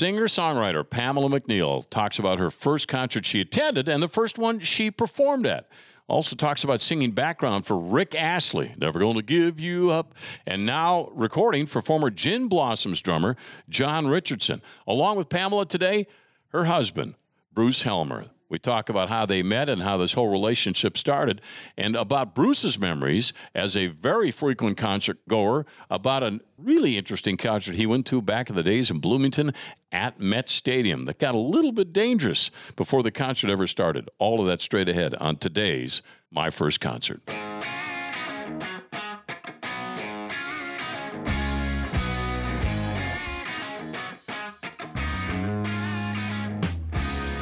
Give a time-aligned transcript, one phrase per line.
[0.00, 4.58] Singer songwriter Pamela McNeill talks about her first concert she attended and the first one
[4.58, 5.68] she performed at.
[6.08, 10.14] Also talks about singing background for Rick Astley, Never Gonna Give You Up,
[10.46, 13.36] and now recording for former Gin Blossoms drummer
[13.68, 14.62] John Richardson.
[14.86, 16.06] Along with Pamela today,
[16.48, 17.14] her husband,
[17.52, 18.24] Bruce Helmer.
[18.50, 21.40] We talk about how they met and how this whole relationship started,
[21.78, 27.76] and about Bruce's memories as a very frequent concert goer, about a really interesting concert
[27.76, 29.52] he went to back in the days in Bloomington
[29.92, 34.10] at Met Stadium that got a little bit dangerous before the concert ever started.
[34.18, 37.22] All of that straight ahead on today's My First Concert.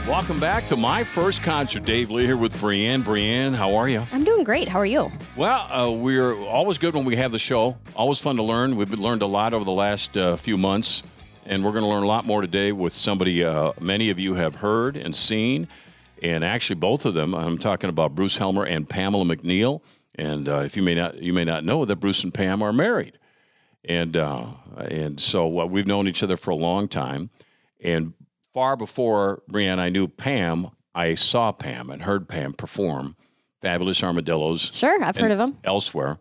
[0.09, 1.85] Welcome back to my first concert.
[1.85, 3.03] Dave Lee here with Brienne.
[3.03, 4.07] Brienne, how are you?
[4.11, 4.67] I'm doing great.
[4.67, 5.13] How are you?
[5.37, 7.77] Well, uh, we're always good when we have the show.
[7.95, 8.77] Always fun to learn.
[8.77, 11.03] We've learned a lot over the last uh, few months,
[11.45, 14.33] and we're going to learn a lot more today with somebody uh, many of you
[14.33, 15.69] have heard and seen.
[16.23, 17.35] And actually, both of them.
[17.35, 19.83] I'm talking about Bruce Helmer and Pamela McNeill.
[20.15, 22.73] And uh, if you may not, you may not know that Bruce and Pam are
[22.73, 23.19] married,
[23.85, 24.47] and uh,
[24.79, 27.29] and so uh, we've known each other for a long time.
[27.85, 28.15] And
[28.59, 30.71] far before Brienne, I knew Pam.
[30.93, 33.15] I saw Pam and heard Pam perform
[33.63, 34.75] Fabulous Armadillos.
[34.77, 35.57] Sure, I've heard of them.
[35.63, 36.19] Elsewhere.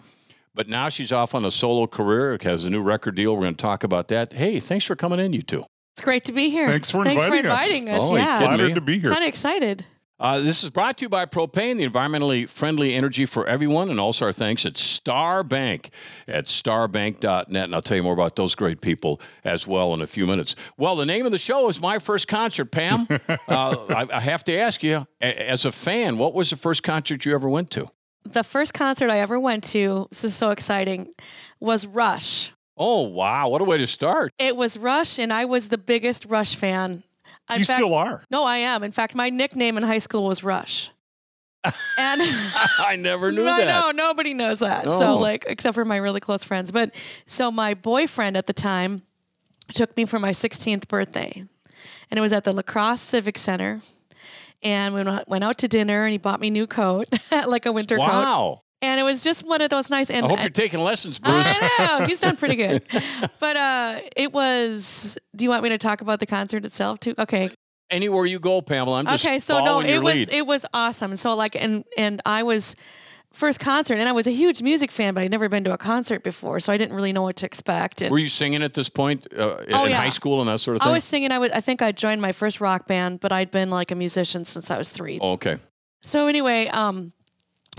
[0.54, 3.34] But now she's off on a solo career, has a new record deal.
[3.34, 4.34] We're going to talk about that.
[4.34, 5.64] Hey, thanks for coming in, you two.
[5.94, 6.68] It's great to be here.
[6.68, 7.66] Thanks for Thanks inviting for us.
[7.66, 8.00] inviting us.
[8.04, 8.40] Oh, yeah.
[8.40, 8.74] kidding me?
[8.76, 9.10] To be here.
[9.10, 9.84] Kind of excited.
[10.20, 14.00] Uh, this is brought to you by Propane, the environmentally friendly energy for everyone, and
[14.00, 15.92] also our thanks at Star Bank
[16.28, 17.48] at starbank.net.
[17.64, 20.56] And I'll tell you more about those great people as well in a few minutes.
[20.76, 23.08] Well, the name of the show is My First Concert, Pam.
[23.30, 27.24] uh, I, I have to ask you, as a fan, what was the first concert
[27.24, 27.88] you ever went to?
[28.24, 31.14] The first concert I ever went to, this is so exciting,
[31.60, 32.52] was Rush.
[32.76, 33.50] Oh, wow.
[33.50, 34.32] What a way to start.
[34.38, 37.04] It was Rush, and I was the biggest Rush fan.
[37.50, 38.24] In You fact- still are.
[38.30, 38.84] No, I am.
[38.84, 40.92] In fact, my nickname in high school was Rush.
[41.98, 42.22] And
[42.80, 43.68] I never knew I that.
[43.68, 44.86] know nobody knows that.
[44.88, 45.00] Oh.
[45.00, 46.72] So like, except for my really close friends.
[46.72, 46.94] But
[47.26, 49.02] so my boyfriend at the time
[49.70, 51.44] took me for my 16th birthday,
[52.10, 53.82] and it was at the La Crosse Civic Center.
[54.64, 57.72] And we went out to dinner, and he bought me a new coat, like a
[57.72, 58.04] winter coat.
[58.08, 58.62] Wow.
[58.82, 60.12] And it was just one of those nice.
[60.12, 61.48] And I hope you're taking lessons, Bruce.
[61.48, 62.84] I know he's done pretty good,
[63.40, 65.18] but uh, it was.
[65.36, 67.16] Do you want me to talk about the concert itself too?
[67.18, 67.50] Okay,
[67.90, 69.40] Anywhere you go, Pamela, I'm just okay.
[69.40, 70.30] So no, it was lead.
[70.34, 71.12] it was awesome.
[71.12, 72.76] And So like, and and I was
[73.34, 75.78] first concert, and I was a huge music fan, but I'd never been to a
[75.78, 78.02] concert before, so I didn't really know what to expect.
[78.02, 79.98] And Were you singing at this point uh, in Oh, in yeah.
[80.02, 80.90] high school and that sort of thing?
[80.92, 81.32] I was singing.
[81.32, 81.50] I was.
[81.52, 84.70] I think I joined my first rock band, but I'd been like a musician since
[84.70, 85.18] I was three.
[85.22, 85.58] Oh, okay.
[86.04, 87.12] So anyway, um,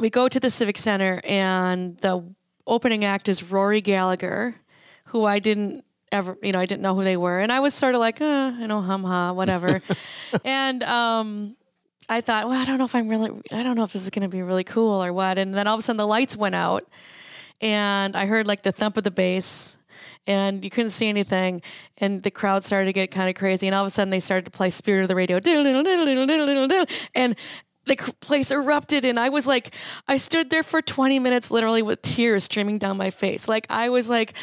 [0.01, 2.25] we go to the Civic Center, and the
[2.67, 4.55] opening act is Rory Gallagher,
[5.07, 7.75] who I didn't ever, you know, I didn't know who they were, and I was
[7.75, 9.81] sort of like, uh, you know, hum ha, whatever,
[10.45, 11.57] and um.
[12.11, 14.09] I thought, well, I don't know if I'm really, I don't know if this is
[14.09, 15.37] going to be really cool or what.
[15.37, 16.89] And then all of a sudden the lights went out
[17.61, 19.77] and I heard like the thump of the bass
[20.27, 21.63] and you couldn't see anything.
[21.97, 23.67] And the crowd started to get kind of crazy.
[23.67, 25.39] And all of a sudden they started to play Spirit of the Radio.
[27.15, 27.37] And
[27.89, 29.05] the place erupted.
[29.05, 29.75] And I was like,
[30.07, 33.49] I stood there for 20 minutes, literally with tears streaming down my face.
[33.49, 34.35] Like, I was like,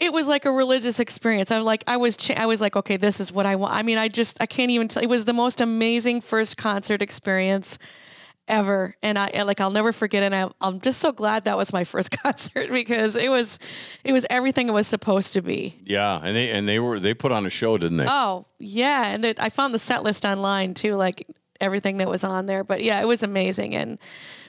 [0.00, 1.50] it was like a religious experience.
[1.50, 3.74] I'm like, I was, cha- I was like, okay, this is what I want.
[3.74, 5.02] I mean, I just, I can't even tell.
[5.02, 7.78] It was the most amazing first concert experience
[8.46, 10.26] ever, and I and, like, I'll never forget it.
[10.26, 13.58] And I, I'm just so glad that was my first concert because it was,
[14.04, 15.78] it was everything it was supposed to be.
[15.84, 18.06] Yeah, and they and they were they put on a show, didn't they?
[18.08, 21.26] Oh yeah, and that I found the set list online too, like
[21.60, 22.64] everything that was on there.
[22.64, 23.98] But yeah, it was amazing, and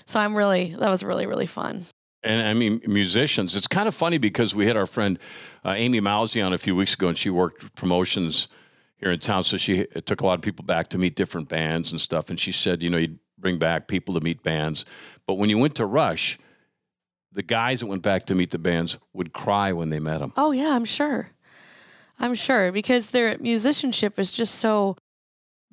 [0.06, 1.86] so I'm really, that was really, really fun.
[2.24, 3.56] And I mean, musicians.
[3.56, 5.20] It's kind of funny because we had our friend
[5.64, 8.50] uh, Amy Mousy on a few weeks ago, and she worked promotions
[8.97, 9.46] here in town.
[9.46, 12.30] So she took a lot of people back to meet different bands and stuff.
[12.30, 14.84] And she said, you know, you'd bring back people to meet bands,
[15.26, 16.38] but when you went to Rush,
[17.31, 20.34] the guys that went back to meet the bands would cry when they met them.
[20.36, 21.30] Oh yeah, I'm sure.
[22.20, 24.97] I'm sure because their musicianship is just so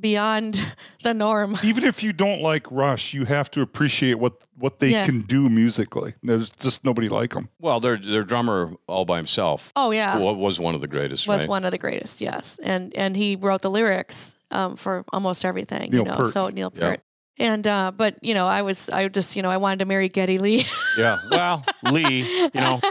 [0.01, 1.57] beyond the norm.
[1.65, 5.05] Even if you don't like Rush, you have to appreciate what what they Yeah.
[5.05, 6.15] can do musically.
[6.23, 7.49] There's just nobody like them.
[7.61, 11.27] Well, their their drummer all by himself Oh yeah, was one of the greatest.
[11.29, 11.49] was right?
[11.49, 12.21] one of the greatest.
[12.21, 15.93] Yes, and and he wrote the lyrics um, for almost everything.
[15.93, 16.33] you know, Peart.
[16.33, 16.81] so Neil Yeah.
[16.81, 17.01] Peart.
[17.38, 20.09] And uh, but you know, I was I just you know I wanted to marry
[20.09, 20.65] Geddy Lee.
[20.97, 21.19] Yeah.
[21.31, 21.62] Well,
[21.93, 22.81] Lee, you know,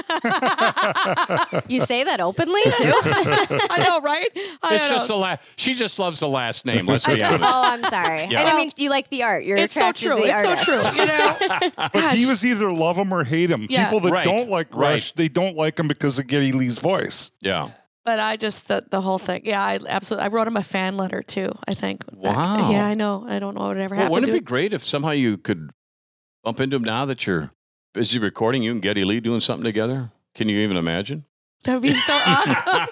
[1.68, 2.72] You say that openly too?
[3.02, 4.30] I know, right?
[4.62, 5.16] I it's just know.
[5.16, 5.42] the last.
[5.56, 6.86] She just loves the last name.
[6.86, 7.44] Let's be honest.
[7.44, 7.64] oh.
[7.66, 8.26] I'm sorry.
[8.26, 8.42] Yeah.
[8.42, 9.44] And I mean, you like the art.
[9.44, 10.18] You're It's so attracted true.
[10.18, 10.66] to the It's artist.
[10.84, 11.00] so true.
[11.02, 11.38] You know.
[11.78, 12.18] But Gosh.
[12.18, 13.66] he was either love him or hate him.
[13.72, 13.86] Yeah.
[13.86, 14.92] People that Right, don't like right.
[14.92, 17.32] Rush, they don't like him because of Geddy Lee's voice.
[17.42, 17.72] Yeah.
[18.06, 19.42] But I just the the whole thing.
[19.46, 20.26] Yeah, I absolutely.
[20.26, 21.52] I wrote him a fan letter too.
[21.68, 22.06] I think.
[22.06, 22.72] back- Wow.
[22.72, 23.26] yeah, I know.
[23.28, 24.12] I don't know what would ever Well, happened.
[24.14, 25.72] wouldn't it be great if somehow you could
[26.44, 27.50] bump into him now that you're
[27.94, 28.62] busy recording?
[28.64, 30.12] You and Geddy Lee doing something together?
[30.36, 31.26] Can you even imagine?
[31.64, 32.88] That'd be so awesome.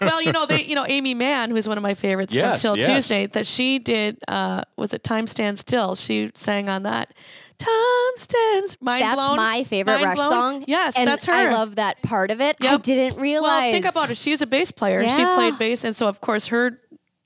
[0.00, 2.76] well, you know, they, you know, Aimee Mann, who's one of my favorites Yes, from
[2.76, 2.86] Till yes.
[3.08, 4.18] Tuesday, that she did.
[4.28, 5.96] Uh, was it Time Stands Still?
[5.96, 7.14] She sang on that.
[7.62, 8.76] Time stands.
[8.80, 9.36] Mind That's blown.
[9.36, 10.30] my favorite Mind Rush blown?
[10.30, 10.64] song.
[10.66, 11.32] Yes, and that's her.
[11.32, 12.56] I love that part of it.
[12.60, 13.48] I didn't realize.
[13.62, 14.16] Well, think about it.
[14.16, 15.08] She's a bass player.
[15.08, 16.78] She played bass, and so of course her,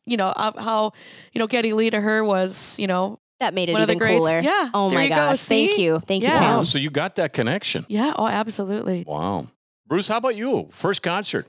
[0.04, 0.92] you know, uh, how
[1.32, 3.92] you know Geddy Lee to her was, you know, That made it one of the
[3.94, 4.18] even greats.
[4.20, 4.40] cooler.
[4.40, 5.16] Yeah, Oh there my you go.
[5.16, 5.42] gosh.
[5.42, 5.98] Thank you.
[6.00, 6.38] Thank you, Yeah.
[6.38, 6.56] Pam.
[6.58, 7.86] Wow, so you got that connection.
[7.88, 8.12] yeah.
[8.16, 9.04] Oh, absolutely.
[9.06, 9.48] Wow.
[9.86, 10.68] Bruce, how about you?
[10.70, 11.46] First concert.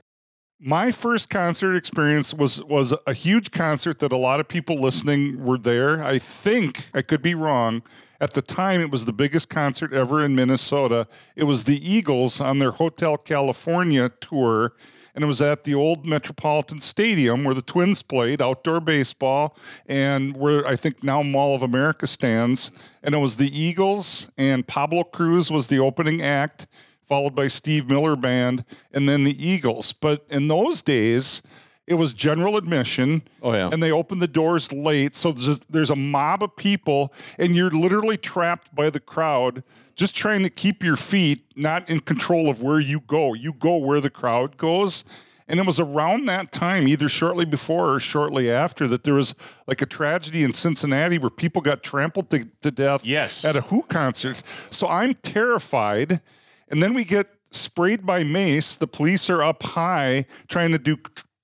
[0.60, 5.44] my first concert experience was was a huge concert that a lot of people listening
[5.44, 6.02] were there.
[6.02, 7.82] I think I could be wrong.
[8.20, 11.06] At the time, it was the biggest concert ever in Minnesota.
[11.36, 14.72] It was the Eagles on their Hotel California tour,
[15.14, 19.56] and it was at the old Metropolitan Stadium where the Twins played outdoor baseball,
[19.86, 22.72] and where I think now Mall of America stands.
[23.04, 26.66] And it was the Eagles, and Pablo Cruise was the opening act
[27.08, 29.94] followed by Steve Miller Band, and then the Eagles.
[29.94, 31.40] But in those days,
[31.88, 33.22] it was general admission.
[33.42, 33.70] Oh, yeah.
[33.72, 35.16] And they opened the doors late.
[35.16, 39.62] So there's, there's a mob of people, and you're literally trapped by the crowd,
[39.96, 43.34] just trying to keep your feet not in control of where you go.
[43.34, 45.04] You go where the crowd goes.
[45.50, 49.34] And it was around that time, either shortly before or shortly after, that there was
[49.66, 53.46] like a tragedy in Cincinnati where people got trampled to, to death Yes.
[53.46, 54.42] at a Who concert.
[54.70, 56.20] So I'm terrified.
[56.68, 58.74] And then we get sprayed by mace.
[58.74, 60.98] The police are up high trying to do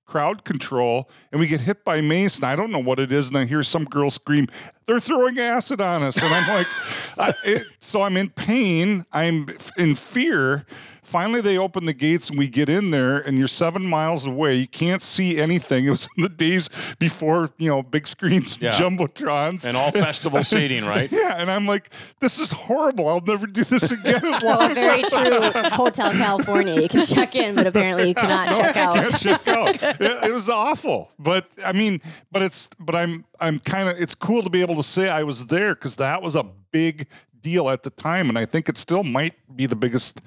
[0.06, 2.36] crowd control, and we get hit by mace.
[2.36, 3.28] And I don't know what it is.
[3.28, 4.46] And I hear some girl scream,
[4.86, 6.66] "They're throwing acid on us!" And I'm like,
[7.18, 9.04] I, it, so I'm in pain.
[9.12, 9.46] I'm
[9.76, 10.66] in fear.
[11.14, 14.56] Finally, they open the gates and we get in there, and you're seven miles away.
[14.56, 15.84] You can't see anything.
[15.86, 16.68] It was in the days
[16.98, 18.72] before, you know, big screens, Yeah.
[18.72, 21.08] jumbotrons, And all festival seating, right?
[21.12, 23.06] yeah, and I'm like, this is horrible.
[23.06, 24.26] I'll never do this again.
[24.26, 25.52] As So very true.
[25.70, 26.80] Hotel California.
[26.80, 28.98] You can check in, but apparently you cannot check out.
[28.98, 30.00] I check out.
[30.00, 32.00] It, it was awful, but I mean,
[32.32, 34.00] but it's, but I'm, I'm kind of.
[34.00, 37.06] It's cool to be able to say I was there because that was a big
[37.40, 40.20] deal at the time, and I think it still might be the biggest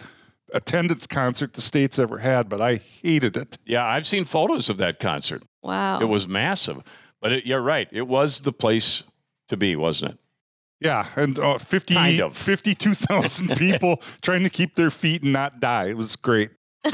[0.54, 2.50] attendance concert the state's ever had.
[2.50, 3.58] But I hated it.
[3.66, 5.44] Yeah, I've seen photos of that concert.
[5.64, 6.00] Wow.
[6.00, 6.82] It was massive.
[7.22, 7.88] But it, you're right.
[7.92, 9.04] It was the place
[9.50, 10.20] to be, wasn't it?
[10.80, 12.38] Yeah, and uh, 50, Kind of.
[12.38, 15.88] 52,000 people trying to keep their feet and not die.
[15.88, 16.52] It was great.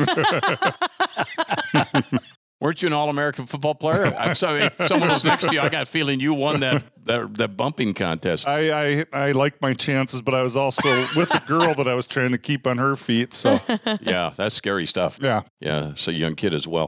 [2.63, 4.05] Weren't you an all-American football player?
[4.17, 4.63] I'm sorry.
[4.63, 7.57] If someone was next to you, I got a feeling you won that that, that
[7.57, 8.47] bumping contest.
[8.47, 11.93] I, I I liked my chances, but I was also with a girl that I
[11.93, 13.33] was trying to keep on her feet.
[13.33, 13.59] So
[14.01, 15.19] Yeah, that's scary stuff.
[15.21, 16.87] yeah, Yeah, it's a young kid as well.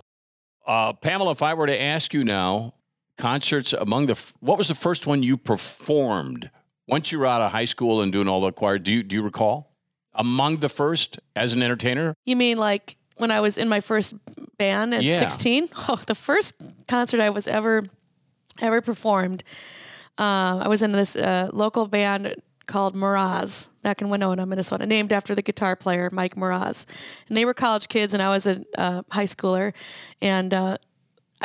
[0.65, 2.73] Uh, Pamela, if I were to ask you now,
[3.17, 6.49] concerts among the what was the first one you performed
[6.87, 8.79] once you were out of high school and doing all the choir?
[8.79, 9.75] Do you do you recall
[10.13, 12.13] among the first as an entertainer?
[12.23, 14.15] You mean like when I was in my first
[14.57, 15.19] band at Yeah.
[15.19, 15.69] 16?
[15.89, 17.83] Oh, the first concert I was ever
[18.61, 19.43] ever performed.
[20.17, 22.35] Uh, I was in this uh, local band
[22.67, 26.87] called Miraz back in Winona, Minnesota, named after the guitar player Mike Miraz.
[27.27, 29.73] And they were college kids, and I was a uh, high schooler,
[30.21, 30.53] and.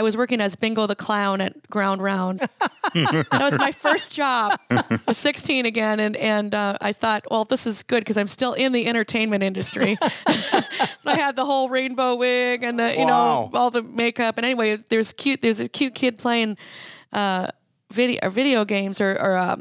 [0.01, 2.41] Uh, I was working as Bingo the Clown at Ground Round.
[2.95, 4.59] that was my first job.
[4.71, 8.29] I was 16 again, and and uh, I thought, well, this is good because I'm
[8.29, 9.97] still in the entertainment industry.
[10.27, 13.51] I had the whole rainbow wig and the you Wow.
[13.53, 14.39] know all the makeup.
[14.39, 15.43] And anyway, there's cute.
[15.43, 16.57] There's a cute kid playing
[17.13, 17.49] uh,
[17.91, 19.57] video or video games or, or uh,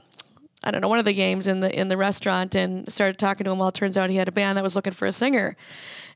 [0.63, 3.45] I don't know one of the games in the in the restaurant, and started talking
[3.45, 3.59] to him.
[3.59, 5.55] Well, it turns out he had a band that was looking for a singer.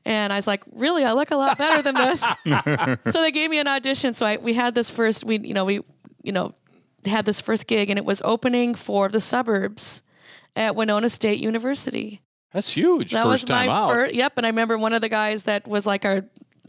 [0.04, 1.04] And I was like, really?
[1.04, 2.20] I look a lot better than this.
[3.12, 4.12] so they gave me an audition.
[4.12, 5.80] So I, we had this first, we, you know, we,
[6.22, 6.52] you know,
[7.06, 10.02] had this first gig and it was opening for the suburbs
[10.56, 12.22] at Winona State University.
[12.52, 13.10] That's huge.
[13.12, 14.14] That first was my first.
[14.14, 16.24] Yep, and I remember one of the guys that was like our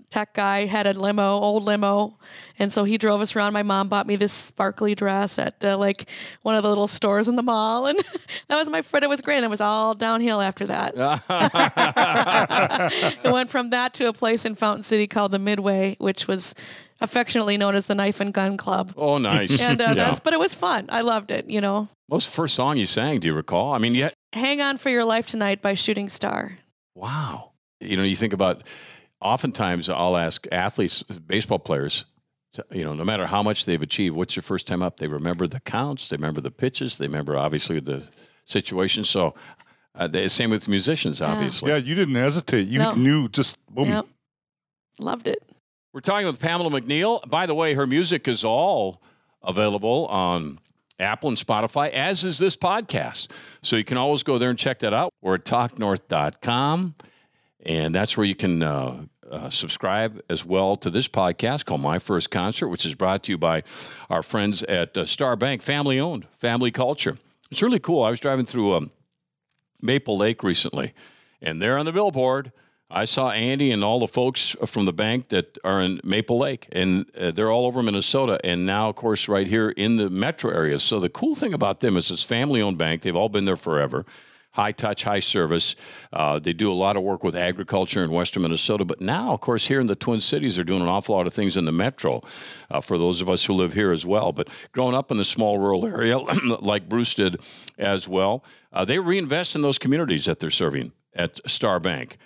[0.10, 2.18] tech guy had a limo, old limo,
[2.60, 3.54] and so he drove us around.
[3.54, 6.10] My mom bought me this sparkly dress at uh, like
[6.42, 7.98] one of the little stores in the mall, and
[8.48, 9.04] that was my friend.
[9.04, 9.36] It was great.
[9.38, 10.94] And it was all downhill after that.
[13.24, 16.56] it went from that to a place in Fountain City called the Midway, which was
[17.02, 18.94] affectionately known as the Knife and Gun Club.
[18.96, 19.62] oh, nice.
[19.62, 19.94] And uh, Yeah.
[19.96, 20.86] that's, but it was fun.
[20.90, 21.50] I loved it.
[21.50, 23.20] You know, What was the first song you sang?
[23.20, 23.74] Do you recall?
[23.74, 24.12] I mean, yeah.
[24.34, 26.58] "Hang On for Your Life Tonight" by Shooting Star.
[26.96, 27.52] Wow.
[27.82, 28.64] You know, you think about.
[29.26, 32.06] Oftentimes, I'll ask athletes, baseball players,
[32.54, 34.98] to- you know, no matter how much they've achieved, what's your first time up?
[34.98, 38.08] They remember the counts, they remember the pitches, they remember obviously the
[38.46, 39.04] situation.
[39.04, 39.34] So,
[39.96, 41.72] uh, the same with musicians, obviously.
[41.72, 42.68] yeah, you didn't hesitate.
[42.68, 42.94] You No.
[42.94, 43.90] knew just boom.
[43.90, 44.06] Yep,
[45.00, 45.44] loved it.
[45.94, 47.28] We're talking with Pamela McNeill.
[47.28, 49.02] By the way, her music is all
[49.42, 50.60] available on
[51.00, 53.32] Apple and Spotify, as is this podcast.
[53.64, 55.12] So you can always go there and check that out.
[55.22, 56.96] We're at talknorth.com.
[57.68, 62.00] And that's where you can uh, uh, subscribe as well to this podcast called My
[62.00, 63.64] First Concert, which is brought to you by
[64.10, 67.18] our friends at uh, Star Bank, family owned, family culture.
[67.52, 68.04] It's really cool.
[68.04, 68.92] I was driving through um,
[69.82, 70.94] Maple Lake recently,
[71.42, 72.52] and there on the billboard,
[72.90, 76.68] I saw Andy and all the folks from the bank that are in Maple Lake,
[76.72, 80.52] and uh, they're all over Minnesota, and now, of course, right here in the metro
[80.52, 80.78] area.
[80.80, 83.02] So the cool thing about them is it's family-owned bank.
[83.02, 84.06] They've all been there forever.
[84.56, 85.76] High touch, high service.
[86.14, 88.86] Uh, they do a lot of work with agriculture in western Minnesota.
[88.86, 91.34] But now, of course, here in the Twin Cities, they're doing an awful lot of
[91.34, 92.22] things in the metro
[92.72, 94.32] uh, for those of us who live here as well.
[94.32, 96.18] But growing up in the small rural area,
[96.62, 97.42] like Bruce did
[97.78, 102.18] as well, uh, they reinvest in those communities that they're serving at Star Bank.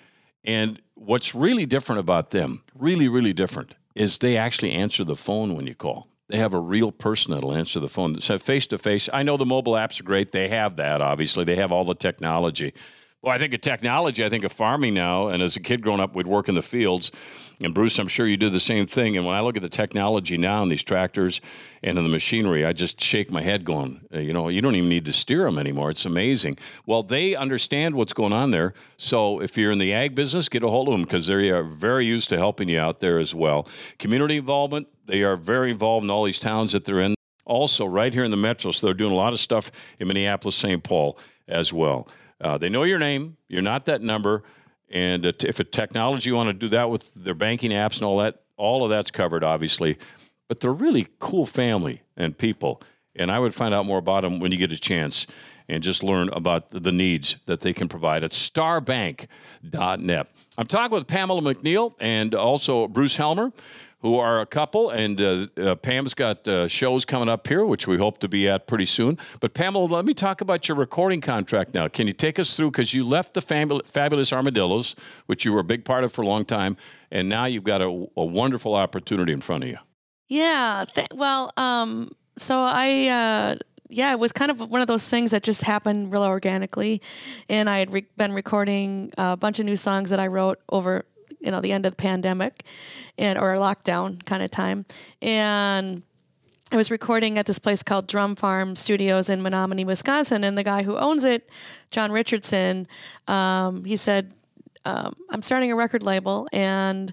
[0.44, 5.56] And what's really different about them, really, really different, is they actually answer the phone
[5.56, 6.08] when you call.
[6.30, 8.22] They have a real person that'll answer the phone.
[8.22, 9.10] So face to face.
[9.12, 10.32] I know the mobile apps are great.
[10.32, 11.44] They have that, obviously.
[11.44, 12.74] They have all the technology.
[13.22, 14.24] Well, I think of technology.
[14.24, 15.28] I think of farming now.
[15.28, 17.12] And as a kid growing up, we'd work in the fields.
[17.62, 19.18] And Bruce, I'm sure you do the same thing.
[19.18, 21.42] And when I look at the technology now and these tractors
[21.84, 24.88] and in the machinery, I just shake my head going, you know, you don't even
[24.88, 25.90] need to steer them anymore.
[25.90, 26.60] It's amazing.
[26.86, 28.74] Well, they understand what's going on there.
[28.96, 31.64] So if you're in the ag business, get a hold of them because they are
[31.64, 33.68] very used to helping you out there as well.
[33.98, 37.16] Community involvement, they are very involved in all these towns that they're in.
[37.44, 40.56] Also, right here in the metro, so they're doing a lot of stuff in Minneapolis,
[40.56, 40.82] St.
[40.84, 41.18] Paul
[41.50, 42.08] as well.
[42.41, 43.38] Uh, they know your name.
[43.48, 44.43] You're not that number.
[44.89, 48.17] And if a technology you want to do that with their banking apps and all
[48.19, 49.98] that, all of that's covered, obviously.
[50.48, 52.81] But they're really cool family and people.
[53.15, 55.27] And I would find out more about them when you get a chance
[55.67, 60.27] and just learn about the needs that they can provide at starbank.net.
[60.58, 63.51] I'm talking with Pamela McNeill and also Bruce Helmer
[64.01, 67.86] who are a couple, and uh, uh, Pam's got uh, shows coming up here, which
[67.86, 69.18] we hope to be at pretty soon.
[69.41, 71.88] But Pamela, let me talk about your recording contract now.
[71.89, 75.60] Can you take us through because you left the fabul- fabulous Armadillos, which you were
[75.60, 76.77] a big part of for a long time,
[77.12, 79.77] and now you've got a, a wonderful opportunity in front of you.
[80.29, 80.86] Yeah.
[80.94, 83.08] Th- well, um, so I.
[83.08, 83.56] Uh,
[83.91, 87.01] yeah, it was kind of one of those things that just happened real organically,
[87.50, 91.06] and I had re- been recording a bunch of new songs that I wrote over
[91.39, 92.63] you know the end of the pandemic
[93.17, 94.86] and or lockdown kind of time
[95.22, 96.03] and
[96.72, 100.63] I was recording at this place called Drum Farm Studios in Menomonie, Wisconsin, and the
[100.63, 101.50] guy who owns it,
[101.89, 102.88] John Richardson,
[103.27, 104.34] um, he said,
[104.86, 107.12] um, "I'm starting a record label, and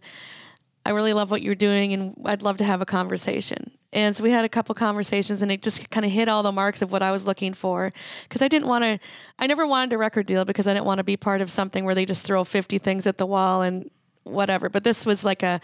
[0.85, 4.23] I really love what you're doing, and I'd love to have a conversation." And so
[4.23, 6.93] we had a couple conversations, and it just kind of hit all the marks of
[6.93, 7.95] what I was looking for.
[8.25, 8.99] Because I didn't want to,
[9.39, 11.87] I never wanted a record deal because I didn't want to be part of something
[11.87, 13.91] where they just throw 50 things at the wall and
[14.27, 14.69] whatever.
[14.69, 15.61] But this was like a,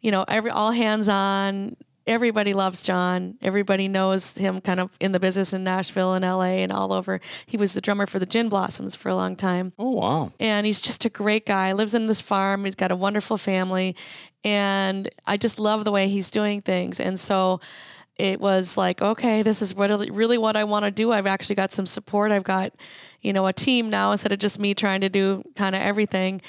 [0.00, 1.76] you know, every all hands on.
[2.06, 3.38] Everybody loves John.
[3.40, 7.18] Everybody knows him kind of in the business in Nashville and LA and all over.
[7.46, 9.72] He was the drummer for the Gin Blossoms for a long time.
[9.78, 10.32] Oh, wow.
[10.38, 11.72] And he's just a great guy.
[11.72, 12.66] Lives in this farm.
[12.66, 13.96] He's got a wonderful family.
[14.44, 17.00] And I just love the way he's doing things.
[17.00, 17.60] And so
[18.16, 21.12] it was like, okay, this is really, really what I want to do.
[21.12, 22.30] I've actually got some support.
[22.30, 22.72] I've got,
[23.22, 26.40] you know, a team now instead of just me trying to do kind of everything.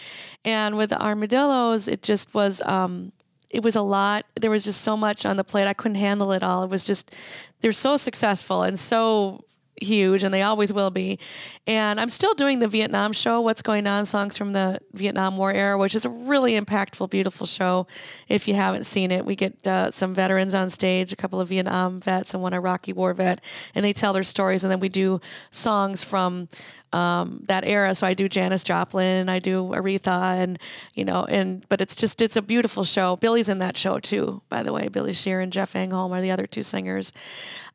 [0.44, 3.12] And with the armadillos, it just was, um,
[3.50, 4.26] it was a lot.
[4.40, 5.68] There was just so much on the plate.
[5.68, 6.64] I couldn't handle it all.
[6.64, 7.16] It was just,
[7.62, 9.44] they're so successful and so
[9.82, 11.20] huge and they always will be.
[11.68, 15.52] And I'm still doing the Vietnam show, What's Going On Songs from the Vietnam War
[15.52, 17.88] Era, which is a really impactful, beautiful show.
[18.28, 21.50] If you haven't seen it, we get uh, some veterans on stage, a couple of
[21.50, 23.42] Vietnam vets and one Iraqi war vet,
[23.74, 24.64] and they tell their stories.
[24.64, 25.20] And then we do
[25.52, 26.48] songs from
[26.96, 27.94] um, that era.
[27.94, 30.58] So I do Janis Joplin, I do Aretha, and
[30.94, 33.18] you know, and but it's just it's a beautiful show.
[33.18, 34.88] Billy's in that show too, by the way.
[34.88, 37.12] Billy Shear and Jeff Engholm are the other two singers.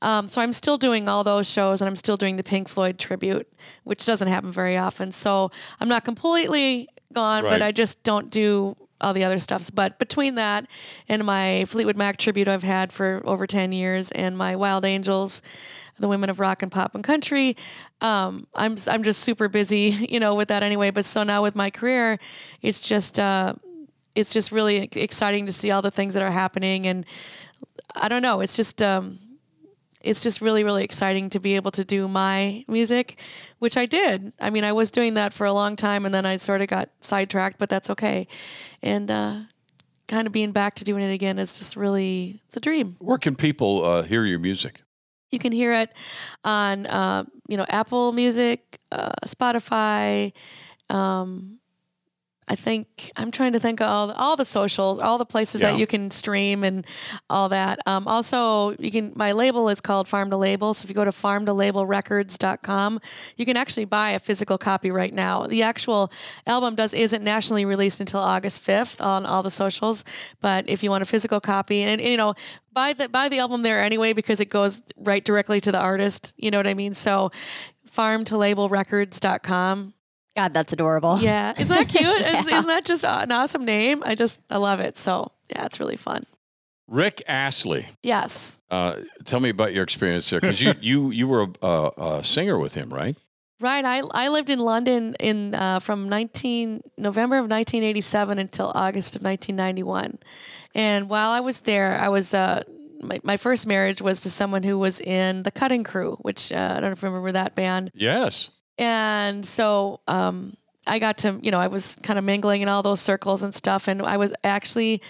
[0.00, 2.98] Um, so I'm still doing all those shows, and I'm still doing the Pink Floyd
[2.98, 3.46] tribute,
[3.84, 5.12] which doesn't happen very often.
[5.12, 5.50] So
[5.80, 7.50] I'm not completely gone, Right.
[7.50, 9.70] but I just don't do all the other stuffs.
[9.70, 10.66] But between that
[11.08, 15.42] and my Fleetwood Mac tribute I've had for over 10 years and my Wild Angels,
[16.00, 17.56] the women of rock and pop and country,
[18.00, 20.90] um, I'm, I'm just super busy, you know, with that anyway.
[20.90, 22.18] But so now with my career,
[22.62, 23.54] it's just, uh,
[24.14, 26.86] it's just really exciting to see all the things that are happening.
[26.86, 27.06] And
[27.94, 29.18] I don't know, it's just, um,
[30.02, 33.18] it's just really really exciting to be able to do my music
[33.58, 36.24] which i did i mean i was doing that for a long time and then
[36.24, 38.26] i sort of got sidetracked but that's okay
[38.82, 39.40] and uh,
[40.08, 43.18] kind of being back to doing it again is just really it's a dream Where
[43.18, 44.82] can people uh, hear your music?
[45.30, 45.90] You can hear it
[46.44, 50.32] on uh, you know apple music uh, spotify
[50.90, 51.59] um,
[52.50, 55.62] I think I'm trying to think of all the, all the socials, all the places
[55.62, 55.70] Yeah.
[55.70, 56.84] that you can stream and
[57.30, 57.78] all that.
[57.86, 60.74] Um, also, you can my label is called Farm to Label.
[60.74, 63.00] So if you go to farmtolabelrecords.com,
[63.36, 65.46] you can actually buy a physical copy right now.
[65.46, 66.10] The actual
[66.44, 70.04] album does isn't nationally released until August 5th on all the socials,
[70.40, 72.34] but if you want a physical copy and, and, you know
[72.72, 76.34] buy the buy the album there anyway because it goes right directly to the artist.
[76.36, 76.94] You know what I mean?
[76.94, 77.30] So
[77.88, 79.94] farmtolabelrecords.com.
[80.40, 81.18] God, that's adorable.
[81.20, 82.20] Yeah, isn't that cute?
[82.22, 84.02] Is, isn't that just an awesome name?
[84.04, 84.96] I just I love it.
[84.96, 86.22] So yeah, it's really fun.
[86.88, 87.86] Rick Astley.
[88.02, 92.16] Yes, Uh, tell me about your experience there, because you, you you were a, a,
[92.18, 93.16] a singer with him, right?
[93.60, 93.84] right.
[93.84, 99.22] I I lived in London in uh, from 19 November of 1987 until August of
[99.22, 100.18] 1991,
[100.74, 102.32] and while I was there, I was.
[102.34, 102.62] Uh,
[103.02, 106.74] my, my first marriage was to someone who was in the Cutting Crew, which uh,
[106.76, 107.90] I don't know if you remember that band.
[107.94, 108.50] Yes.
[108.80, 110.56] And so um,
[110.86, 113.54] I got to, you know, I was kind of mingling in all those circles and
[113.54, 115.02] stuff, and I was actually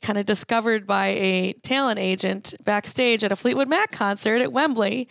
[0.00, 5.08] kind of discovered by a talent agent backstage at a Fleetwood Mac concert at Wembley,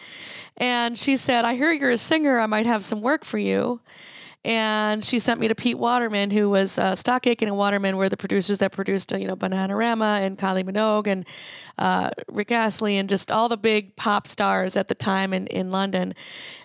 [0.57, 2.39] and she said, "I hear you're a singer.
[2.39, 3.79] I might have some work for you."
[4.43, 8.09] And she sent me to Pete Waterman, who was uh, Stock Aitken and Waterman were
[8.09, 11.27] the producers that produced, uh, you know, Bananarama and Kylie Minogue and
[11.77, 15.69] uh, Rick Astley and just all the big pop stars at the time in, in
[15.69, 16.15] London.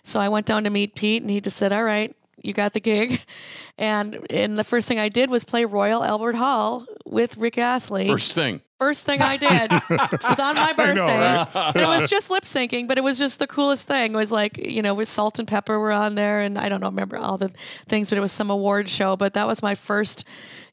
[0.04, 2.72] So I went down to meet Pete, and he just said, "All right, you got
[2.72, 3.20] the gig."
[3.78, 8.08] And and the first thing I did was play Royal Albert Hall with Rick Astley.
[8.08, 8.62] First thing.
[8.78, 9.70] First thing I did
[10.24, 11.44] was on my birthday.
[11.44, 11.76] right?
[11.76, 14.12] it was just lip syncing, but it was just the coolest thing.
[14.14, 17.18] It was like, you know, with Salt-N-Pepa were on there, and I don't know, remember
[17.18, 17.50] all the
[17.86, 19.14] things, but it was some award show.
[19.14, 20.26] But that was my first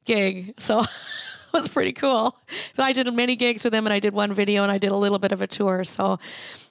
[0.06, 0.54] gig.
[0.58, 0.88] So it
[1.54, 2.38] was pretty cool.
[2.78, 4.92] But I did many gigs with him, and I did one video, and I did
[4.92, 5.84] a little bit of a tour.
[5.84, 6.20] So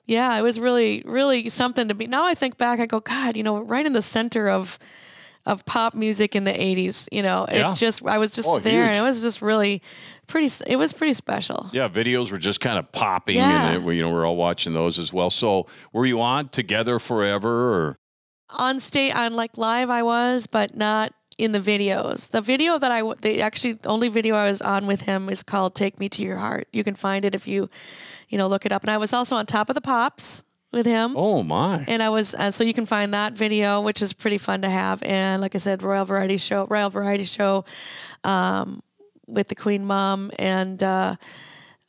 [0.06, 2.06] yeah, it was really, really something to be.
[2.06, 4.78] Now I think back, I go, God, you know, right in the center of
[5.44, 7.74] of pop music in the 80s you know it Yeah.
[7.76, 9.82] just i was just Oh, there and it was just really
[10.28, 13.70] pretty it was pretty special Yeah, videos were just kind of popping, Yeah.
[13.72, 15.30] and it, you know we're all watching those as well.
[15.30, 17.96] So, were you on together forever, or
[18.50, 22.30] on state on like live I was, but not in the videos.
[22.30, 25.74] The video that I the actually only video I was on with him is called
[25.74, 27.68] "Take Me to Your Heart." You can find it if you,
[28.32, 28.82] you know, look it up.
[28.82, 30.42] And I was also on Top of the Pops
[30.72, 31.14] with him.
[31.16, 34.38] oh my, And I was uh, so you can find that video, which is pretty
[34.38, 35.02] fun to have.
[35.02, 37.66] And like I said, Royal Variety Show, Royal Variety Show,
[38.24, 38.82] um,
[39.26, 41.16] with the Queen Mom and uh,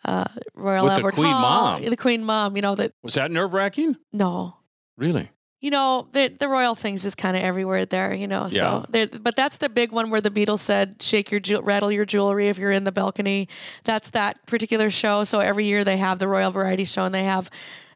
[0.03, 1.79] uh, Royal With the Albert Queen Hall.
[1.79, 1.84] Mom?
[1.86, 3.95] The Queen Mom, you know that was that nerve wracking?
[4.12, 4.58] no,
[4.97, 5.32] Really?
[5.63, 8.60] You know the the royal things just kind of everywhere there you know Yeah.
[8.62, 11.91] so there but that's the big one where the beatles said shake your jewel rattle
[11.91, 13.47] your jewelry if you're in the balcony
[13.86, 17.23] that's that particular show so every year they have the royal variety show and they
[17.23, 17.49] have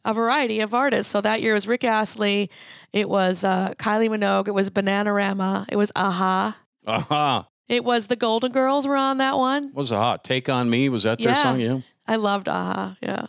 [0.05, 2.49] a variety of artists so that year was rick astley
[2.93, 7.45] it was uh, kylie minogue it was bananarama it was aha Aha.
[7.67, 10.69] it was the golden girls were on that one What was a hot take on
[10.69, 10.87] me?
[10.87, 11.43] Was that their Yeah.
[11.43, 11.59] song?
[11.59, 11.79] Yeah.
[12.07, 13.27] i loved aha yeah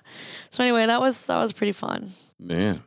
[0.51, 2.85] so anyway that was that was pretty fun Man,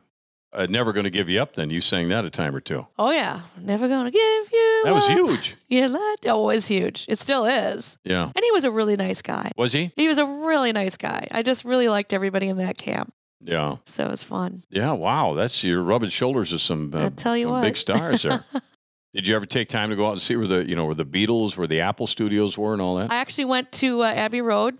[0.52, 1.54] uh, never going to give you up.
[1.54, 2.86] Then you sang that a time or two.
[2.98, 5.10] oh yeah never gonna give you That was up.
[5.16, 5.56] huge.
[5.68, 7.06] Yeah, that oh, it was huge.
[7.08, 7.98] It still is.
[8.04, 8.24] Yeah.
[8.24, 9.50] And he was a really nice guy.
[9.56, 9.92] Was he?
[9.96, 11.26] He was a really nice guy.
[11.30, 13.12] I just really liked everybody in that camp.
[13.44, 13.76] Yeah.
[13.86, 14.62] So it was fun.
[14.70, 14.92] Yeah.
[14.92, 15.34] Wow.
[15.34, 17.62] That's you're rubbing shoulders with some, uh, I'll tell you what.
[17.62, 18.44] big stars there.
[19.14, 20.94] Did you ever take time to go out and see where the you know where
[20.94, 23.10] the Beatles, where the Apple Studios were, and all that?
[23.10, 24.78] I actually went to uh, Abbey Road.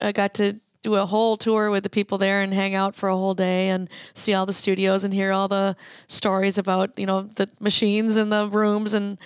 [0.00, 3.08] I got to do a whole tour with the people there and hang out for
[3.08, 5.76] a whole day and see all the studios and hear all the
[6.08, 9.18] stories about, you know, the machines and the rooms and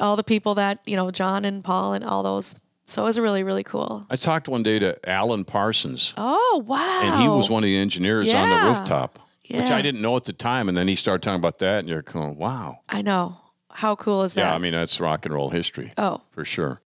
[0.00, 2.54] all the people that, you know, John and Paul and all those.
[2.86, 4.06] So it was really, really cool.
[4.10, 7.00] I talked one day to Alan Parsons, Oh, wow.
[7.02, 8.68] and he was one of the engineers on the Yeah.
[8.68, 9.18] rooftop,
[9.50, 10.68] which I didn't know at the time.
[10.68, 13.38] And then he started talking about that, and you're going, "Wow, I know.
[13.70, 14.40] How cool is that?
[14.42, 16.80] yeah." I mean, that's rock and roll history oh, for sure.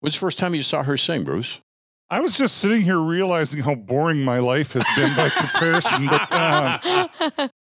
[0.00, 1.60] When's the first time you saw her sing, Bruce?
[2.10, 6.06] I was just sitting here realizing how boring my life has been by comparison.
[6.06, 7.48] But uh,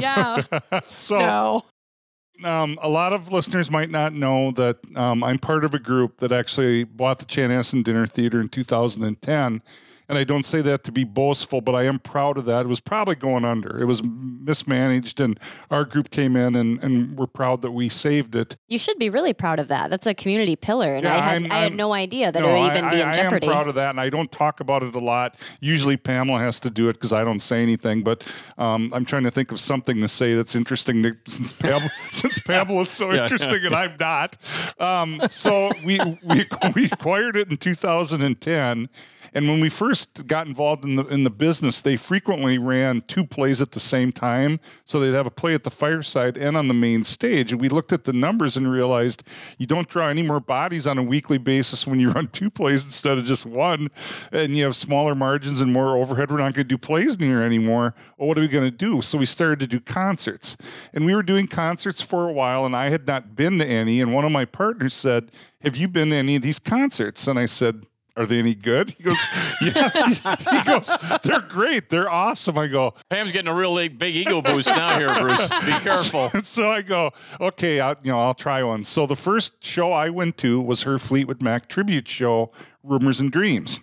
[0.00, 0.42] Yeah.
[0.86, 2.48] so no.
[2.48, 6.18] um, a lot of listeners might not know that um, I'm part of a group
[6.18, 9.62] that actually bought the Chanhassen Dinner Theater in 2010.
[10.10, 12.66] And I don't say that to be boastful, but I am proud of that.
[12.66, 13.80] It was probably going under.
[13.80, 15.38] It was mismanaged, and
[15.70, 18.56] our group came in, and, and we're proud that we saved it.
[18.66, 19.88] You should be really proud of that.
[19.88, 22.40] That's a community pillar, and Yeah, I had I'm- I had I'm- no idea that
[22.40, 23.46] No, it would even I, be in I jeopardy.
[23.46, 25.36] am proud of that, and I don't talk about it a lot.
[25.60, 28.02] Usually, Pamela has to do it because I don't say anything.
[28.02, 28.24] But
[28.58, 32.40] um, I'm trying to think of something to say that's interesting to, since Pamela since
[32.40, 33.22] Pamela is so Yeah.
[33.24, 34.36] interesting and I'm not.
[34.80, 38.88] Um, so we we we acquired it in 2010.
[39.34, 43.24] And when we first got involved in the in the business, they frequently ran two
[43.24, 44.60] plays at the same time.
[44.84, 47.52] So they'd have a play at the fireside and on the main stage.
[47.52, 49.26] And we looked at the numbers and realized
[49.58, 52.84] you don't draw any more bodies on a weekly basis when you run two plays
[52.84, 53.88] instead of just one,
[54.32, 56.30] and you have smaller margins and more overhead.
[56.30, 57.94] We're not going to do plays near anymore.
[58.16, 59.02] Well, what are we going to do?
[59.02, 60.56] So we started to do concerts,
[60.92, 64.00] and we were doing concerts for a while, and I had not been to any.
[64.00, 65.30] And one of my partners said,
[65.62, 68.90] "Have you been to any of these concerts?" And I said, are they any good?
[68.90, 69.18] He goes,
[69.62, 70.34] yeah.
[70.36, 71.90] He goes, they're great.
[71.90, 72.58] They're awesome.
[72.58, 75.48] I go, Pam's getting a real big ego boost now here, Bruce.
[75.48, 76.30] Be careful.
[76.42, 78.84] so I go, okay, I'll, you know, I'll try one.
[78.84, 82.50] So the first show I went to was her Fleetwood Mac tribute show,
[82.82, 83.80] Rumors and Dreams.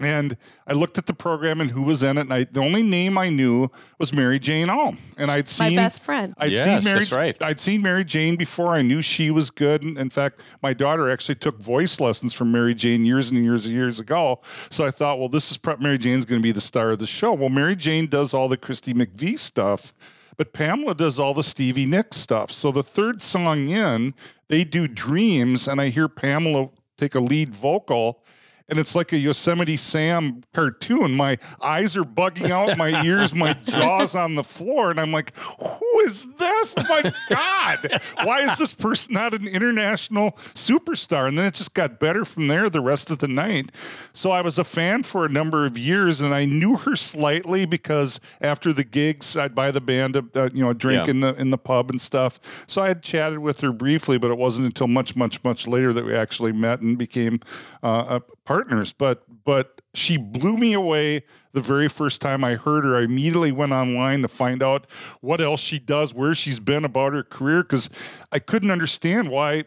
[0.00, 2.82] And I looked at the program and who was in it, and I, the only
[2.82, 3.68] name I knew
[4.00, 4.98] was Mary Jane Alm.
[5.18, 6.34] And I'd seen My best friend.
[6.36, 6.98] I'd Yes, seen Mary.
[6.98, 7.36] that's right.
[7.40, 8.74] I'd seen Mary Jane before.
[8.74, 9.84] I knew she was good.
[9.84, 13.66] And in fact, my daughter actually took voice lessons from Mary Jane years and years
[13.66, 14.40] and years ago.
[14.68, 16.98] So I thought, well, this is pro- Mary Jane's going to be the star of
[16.98, 17.32] the show.
[17.32, 19.94] Well, Mary Jane does all the Christy McVie stuff,
[20.36, 22.50] but Pamela does all the Stevie Nicks stuff.
[22.50, 24.12] So the third song in,
[24.48, 28.24] they do Dreams, and I hear Pamela take a lead vocal
[28.68, 31.12] and it's like a Yosemite Sam cartoon.
[31.12, 35.36] My eyes are bugging out, my ears, my jaws on the floor, and I'm like,
[35.36, 36.76] "Who is this?
[36.88, 38.00] My God!
[38.24, 42.48] Why is this person not an international superstar?" And then it just got better from
[42.48, 42.70] there.
[42.70, 43.70] The rest of the night,
[44.12, 47.66] so I was a fan for a number of years, and I knew her slightly
[47.66, 51.10] because after the gigs, I'd buy the band a uh, you know a drink Yeah.
[51.10, 52.64] in the in the pub and stuff.
[52.66, 55.92] So I had chatted with her briefly, but it wasn't until much, much, much later
[55.92, 57.40] that we actually met and became
[57.82, 58.92] uh, uh, partners.
[58.92, 62.96] But but she blew me away the very first time I heard her.
[62.96, 67.12] I immediately went online to find out what else she does, where she's been about
[67.12, 67.90] her career, because
[68.32, 69.64] I couldn't understand why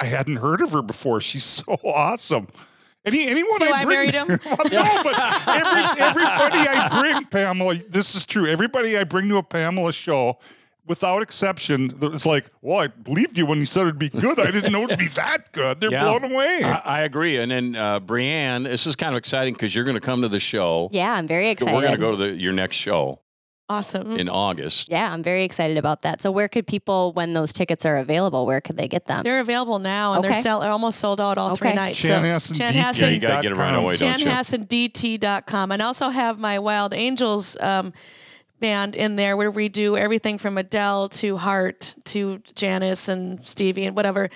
[0.00, 1.20] I hadn't heard of her before.
[1.20, 2.48] She's so awesome.
[3.04, 4.26] Any, anyone So I, I bring, married him?
[4.44, 8.48] Well, no, but every, everybody I bring, Pamela, this is true.
[8.48, 10.38] Everybody I bring to a Pamela show,
[10.86, 14.38] without exception, it's like, well, I believed you when you said it'd be good.
[14.38, 15.80] I didn't know it'd be that good.
[15.80, 16.04] They're Yeah.
[16.04, 16.60] blown away.
[16.62, 17.38] I, I agree.
[17.38, 20.28] And then uh, Brianne, this is kind of exciting because you're going to come to
[20.28, 20.88] the show.
[20.92, 21.74] Yeah, I'm very excited.
[21.74, 23.20] We're going to go to the, your next show
[23.68, 24.12] Awesome.
[24.16, 24.88] in August.
[24.88, 26.22] Yeah, I'm very excited about that.
[26.22, 29.24] So, where could people, when those tickets are available, where could they get them?
[29.24, 30.32] They're available now, and Okay.
[30.34, 31.74] they're, sell- they're almost sold out all three Okay.
[31.76, 32.00] nights.
[32.00, 33.82] Chanhassen Chanhassen- Yeah, you got to get it right com.
[33.82, 34.26] away, don't you?
[34.30, 35.72] chanhassendt.com.
[35.72, 37.92] And also have my Wild Angels um,
[38.60, 43.86] band in there where we do everything from Adele to Heart to Janis and Stevie
[43.86, 44.30] and whatever.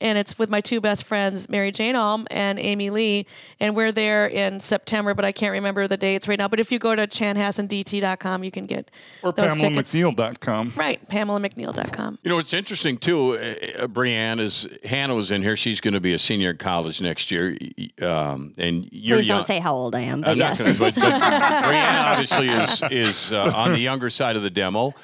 [0.00, 3.26] And it's with my two best friends, Mary Jane Alm and Amy Lee.
[3.58, 6.46] And we're there in September, but I can't remember the dates right now.
[6.46, 8.90] But if you go to chanhassendt.com, you can get
[9.22, 9.94] or those tickets.
[9.94, 10.72] PamelaMcNeil.com.
[10.76, 12.18] Right, PamelaMcNeil.com.
[12.22, 15.56] You know, it's interesting too, uh, uh, Brianne, is Hannah was in here.
[15.56, 17.56] She's going to be a senior in college next year.
[18.02, 19.38] Um, and you're Please young.
[19.38, 20.58] don't say how old I am, but I'm yes.
[20.58, 24.50] not gonna, but, but Brianne obviously is is uh, on the younger side of the
[24.50, 24.94] demo,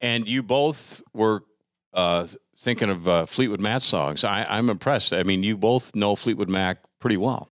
[0.00, 1.42] and you both were
[1.92, 2.26] uh,
[2.58, 4.24] thinking of uh, Fleetwood Mac songs.
[4.24, 5.12] I, I'm impressed.
[5.12, 7.50] I mean, you both know Fleetwood Mac pretty well.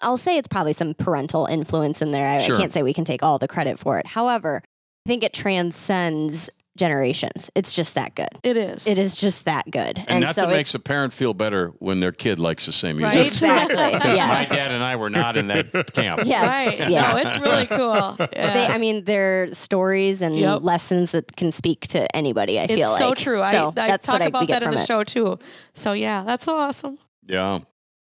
[0.00, 2.26] I'll say it's probably some parental influence in there.
[2.26, 4.06] I, I can't say we can take all the credit for it.
[4.06, 7.50] However, I think it transcends generations.
[7.54, 8.28] It's just that good.
[8.42, 8.86] It is.
[8.86, 9.98] It is just that good.
[9.98, 12.72] And, And, that so it, makes a parent feel better when their kid likes the
[12.72, 13.16] same music.
[13.18, 13.26] Right?
[13.26, 13.76] exactly.
[14.00, 14.50] Because yes.
[14.50, 16.22] my dad and I were not in that camp.
[16.24, 16.80] Yes.
[16.80, 16.90] Right.
[16.90, 17.12] Yeah.
[17.12, 18.16] No, it's really cool.
[18.32, 18.52] Yeah.
[18.54, 20.62] They, I mean, they're stories and Yep.
[20.62, 22.58] lessons that can speak to anybody.
[22.58, 23.42] I it's feel so like true.
[23.44, 24.86] So I, I talk what I, about that in the it.
[24.86, 25.38] show too.
[25.74, 26.98] So yeah, that's so awesome.
[27.26, 27.60] Yeah.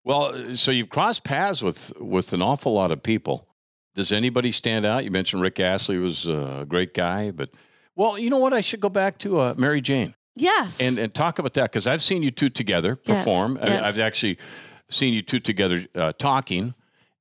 [0.04, 3.48] Well, so you've crossed paths with with an awful lot of people.
[3.94, 5.04] Does anybody stand out?
[5.04, 7.50] You mentioned Rick Astley was a great guy, but
[7.96, 8.52] well, you know what?
[8.52, 10.80] I should go back to uh, Mary Jane Yes.
[10.80, 13.58] and and talk about that because I've seen you two together Yes, perform.
[13.62, 13.86] I- yes.
[13.86, 14.38] I've actually
[14.90, 16.74] seen you two together uh, talking,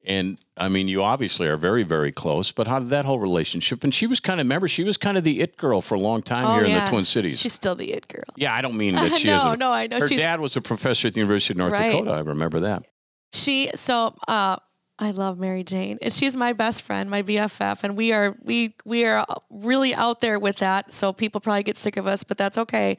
[0.06, 2.52] and I mean, you obviously are very very close.
[2.52, 3.84] But how did that whole relationship?
[3.84, 6.00] And she was kind of remember she was kind of the it girl for a
[6.00, 7.40] long time Oh, here in the Twin Cities.
[7.40, 8.24] She's still the it girl.
[8.36, 9.60] yeah, I don't mean that she no, isn't.
[9.60, 11.92] no, I know Her she's dad was a professor at the University of North Right.
[11.92, 12.12] Dakota.
[12.12, 12.84] I remember that.
[13.32, 13.70] she.
[13.76, 14.58] So uh,
[15.00, 18.76] I love Mary Jane, and she's my best friend, my BFF, and we are we
[18.86, 20.94] we are really out there with that.
[20.94, 22.98] So people probably get sick of us, but that's okay.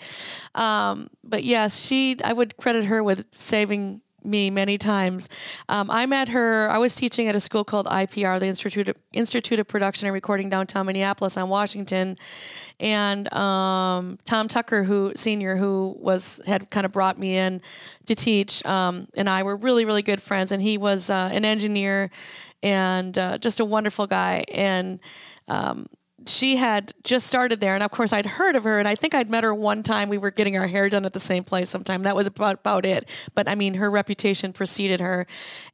[0.57, 2.17] Um, but yes, she.
[2.25, 5.29] I would credit her with saving me many times.
[5.69, 6.71] Um, I met her.
[6.71, 10.15] I was teaching at a school called IPR, the Institute of, Institute of Production and
[10.15, 12.17] Recording downtown Minneapolis on Washington,
[12.81, 17.61] and um, Tom Tucker, who senior, who was had kind of brought me in
[18.07, 20.53] to teach, um, and I were really really good friends.
[20.53, 22.11] And he was uh, an engineer
[22.65, 24.45] and uh, just a wonderful guy.
[24.53, 24.99] And
[25.49, 25.87] um,
[26.27, 29.15] she had just started there, and of course I'd heard of her, and I think
[29.15, 30.09] I'd met her one time.
[30.09, 32.03] We were getting our hair done at the same place sometime.
[32.03, 33.09] That was about, about it.
[33.35, 35.27] But I mean, her reputation preceded her,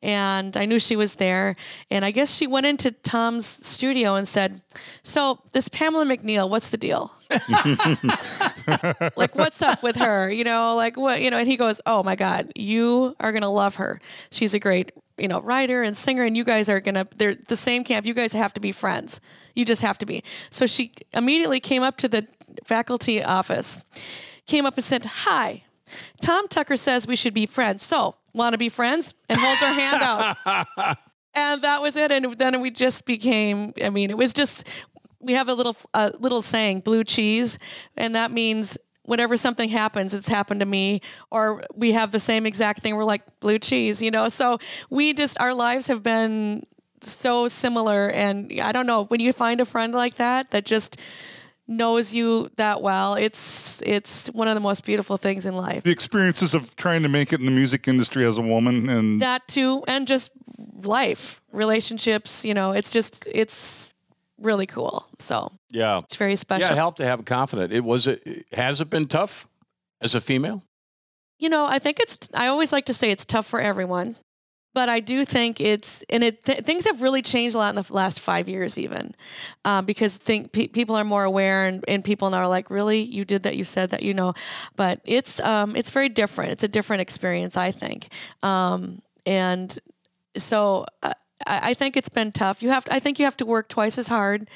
[0.03, 1.57] and I knew she was there.
[1.91, 4.63] And I guess she went into Tom's studio and said,
[5.03, 7.13] "So this Pamela McNeill, what's the deal?"
[9.17, 12.03] like what's up with her you know like what you know and he goes oh
[12.03, 14.01] my god you are gonna love her
[14.33, 17.57] she's a great you know writer and singer and you guys are gonna they're the
[17.57, 18.07] same camp.
[18.07, 19.21] You guys have to be friends.
[19.55, 20.23] You just have to be.
[20.51, 22.27] So she immediately came up to the
[22.65, 23.85] faculty office
[24.47, 25.63] came up and said hi
[26.21, 27.85] tom tucker says we should be friends.
[27.85, 29.15] So want to be friends?
[29.29, 30.97] And holds her hand out.
[31.33, 32.11] And that was it.
[32.11, 34.69] And then we just became i mean it was just
[35.21, 37.59] we have a little a little saying blue cheese.
[37.97, 38.79] And that means
[39.11, 41.01] whenever something happens it's happened to me
[41.33, 42.95] or we have the same exact thing.
[42.95, 44.29] We're like blue cheese you know?
[44.29, 46.63] So we just our lives have been
[47.01, 48.09] so similar.
[48.11, 51.01] And i don't know when you find a friend like that that just
[51.67, 55.83] knows you that well it's it's one of the most beautiful things in life.
[55.83, 59.21] The experiences of trying to make it in the music industry as a woman and
[59.23, 60.31] that too and just
[60.85, 62.71] life relationships you know?
[62.71, 63.93] It's just it's
[64.41, 65.99] really cool so Yeah.
[65.99, 67.73] it's very special Yeah, it helped to have confidence.
[67.73, 69.49] It was it has it been tough
[70.01, 70.63] as a female?
[71.43, 74.17] you know, I think it's, I always like to say it's tough for everyone,
[74.75, 77.83] but I do think it's, and it, th- things have really changed a lot in
[77.83, 79.15] the last five years, even
[79.65, 83.01] um, because think pe- people are more aware and, and people now are like, really,
[83.01, 84.35] you did that, you said that, you know,
[84.77, 86.53] but it's, um, it's very different.
[86.53, 88.09] It's a different experience, I think.
[88.43, 89.79] Um, and
[90.37, 91.15] so uh,
[91.47, 92.63] I, I think it's been tough.
[92.63, 94.49] You have, to, I think you have to work twice as hard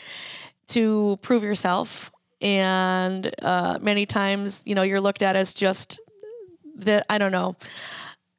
[0.68, 2.12] to prove yourself.
[2.40, 6.01] And uh, many times, you know, you're looked at as just
[6.75, 7.57] the I don't know.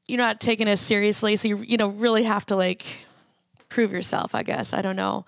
[0.07, 2.85] You're not taken as seriously, so you you know really have to like
[3.69, 4.35] prove yourself.
[4.35, 5.25] I guess I don't know.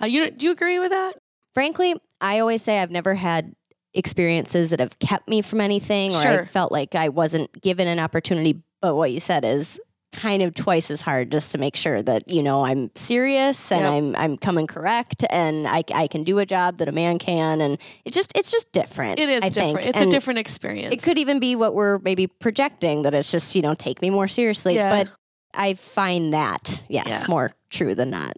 [0.00, 1.14] Uh, you do you agree with that?
[1.54, 3.54] Frankly, I always say I've never had
[3.94, 7.98] experiences that have kept me from anything or I felt like I wasn't given an
[7.98, 8.62] opportunity.
[8.80, 9.80] But what you said is
[10.12, 13.82] kind of twice as hard just to make sure that you know I'm serious and
[13.82, 13.92] Yep.
[13.92, 17.60] I'm I'm coming correct and I, I can do a job that a man can
[17.60, 19.20] and it's just it's just different.
[19.20, 19.76] It is I different.
[19.76, 19.88] think.
[19.88, 20.94] It's And a different experience.
[20.94, 24.08] It could even be what we're maybe projecting that it's just you know take me
[24.10, 24.76] more seriously.
[24.76, 25.04] Yeah.
[25.04, 25.12] But
[25.54, 27.22] I find that yes Yeah.
[27.28, 28.32] more true than not.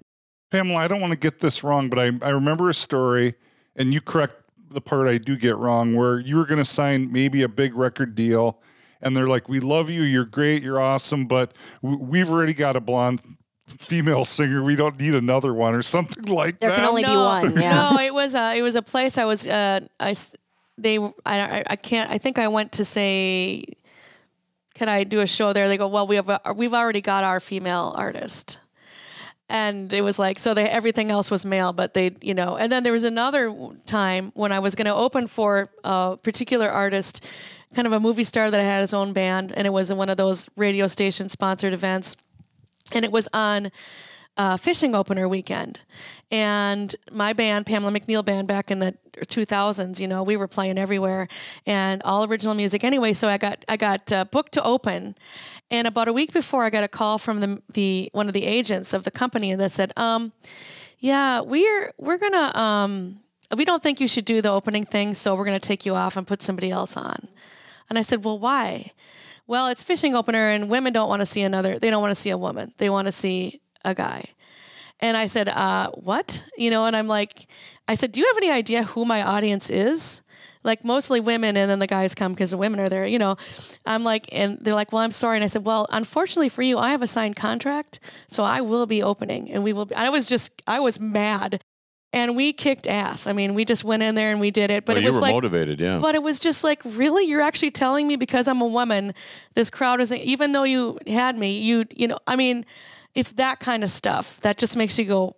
[0.51, 3.35] Pamela, I don't want to get this wrong, but I, I remember a story,
[3.77, 4.35] and you correct
[4.71, 7.73] the part I do get wrong, where you were going to sign maybe a big
[7.77, 8.61] record deal,
[9.03, 12.81] and they're like, "We love you, you're great, you're awesome, but we've already got a
[12.81, 13.21] blonde
[13.67, 14.63] female singer.
[14.65, 17.57] We don't need another one, or something like There that." There can only be one.
[17.61, 17.91] Yeah.
[17.93, 20.35] No, it was a it was a place I was uh I s-
[20.79, 23.65] they I I- I can't I think I went to say
[24.75, 25.69] can I do a show there?
[25.69, 28.59] They go, well, we have a, we've already got our female artist,
[29.49, 32.57] and it was like so they everything else was male, but they you know.
[32.57, 33.55] And then there was another
[33.87, 37.27] time when I was going to open for a particular artist,
[37.75, 40.09] kind of a movie star that had his own band, and it was in one
[40.09, 42.17] of those radio station sponsored events,
[42.93, 43.71] and it was on
[44.37, 45.81] uh, fishing opener weekend.
[46.31, 50.79] And my band, Pamela McNeill Band, back in the 2000s, you know, we were playing
[50.79, 51.29] everywhere
[51.67, 52.85] and all original music.
[52.85, 55.15] Anyway, so I got I got uh, booked to open,
[55.71, 58.47] and about a week before, I got a call from the the one of the
[58.47, 60.33] agents of the company and that said, um,
[60.99, 63.21] "Yeah, we're we're gonna um,
[63.57, 66.17] we don't think you should do the opening thing, so we're gonna take you off
[66.17, 67.29] and put somebody else on."
[67.90, 68.92] And I said, "Well, why?"
[69.46, 71.79] Well, it's fishing opener, and women don't want to see another.
[71.79, 72.72] They don't want to see a woman.
[72.79, 74.24] They want to see a guy.
[75.00, 77.48] And I said, uh, "What?" You know, and I'm like,
[77.88, 80.22] I said, "Do you have any idea who my audience is?"
[80.62, 83.07] Like mostly women, and then the guys come because the women are there.
[83.07, 83.37] You know,
[83.87, 86.79] I'm like, and they're like, "Well, I'm sorry." And I said, "Well, unfortunately for you,
[86.79, 87.98] I have a signed contract,
[88.29, 89.94] so I will be opening, and we will." Be.
[89.94, 91.64] I was just, I was mad,
[92.12, 93.27] and we kicked ass.
[93.27, 94.85] I mean, we just went in there and we did it.
[94.85, 95.99] But Well, it was like, motivated, yeah.
[95.99, 99.14] but it was just like, really, you're actually telling me because I'm a woman,
[99.55, 100.18] this crowd isn't.
[100.18, 102.66] Even though you had me, you you know, I mean,
[103.14, 105.37] it's that kind of stuff that just makes you go,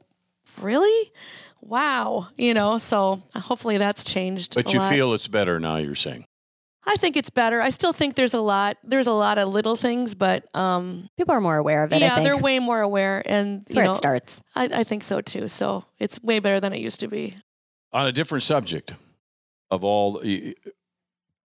[0.60, 1.12] really,
[1.60, 2.78] wow, you know.
[2.78, 4.54] So hopefully that's changed.
[4.54, 4.90] but you lot.
[4.90, 5.76] feel it's better now.
[5.76, 6.24] You're saying.
[6.84, 7.60] I think it's better.
[7.60, 8.76] I still think there's a lot.
[8.82, 11.96] There's a lot of little things, but um, People are more aware of it.
[11.96, 12.24] I yeah, think.
[12.26, 14.42] they're way more aware, and That's you where know, it starts.
[14.56, 15.46] I, I think so too.
[15.48, 17.34] So it's way better than it used to be.
[17.92, 18.94] On a different subject,
[19.70, 20.20] of all,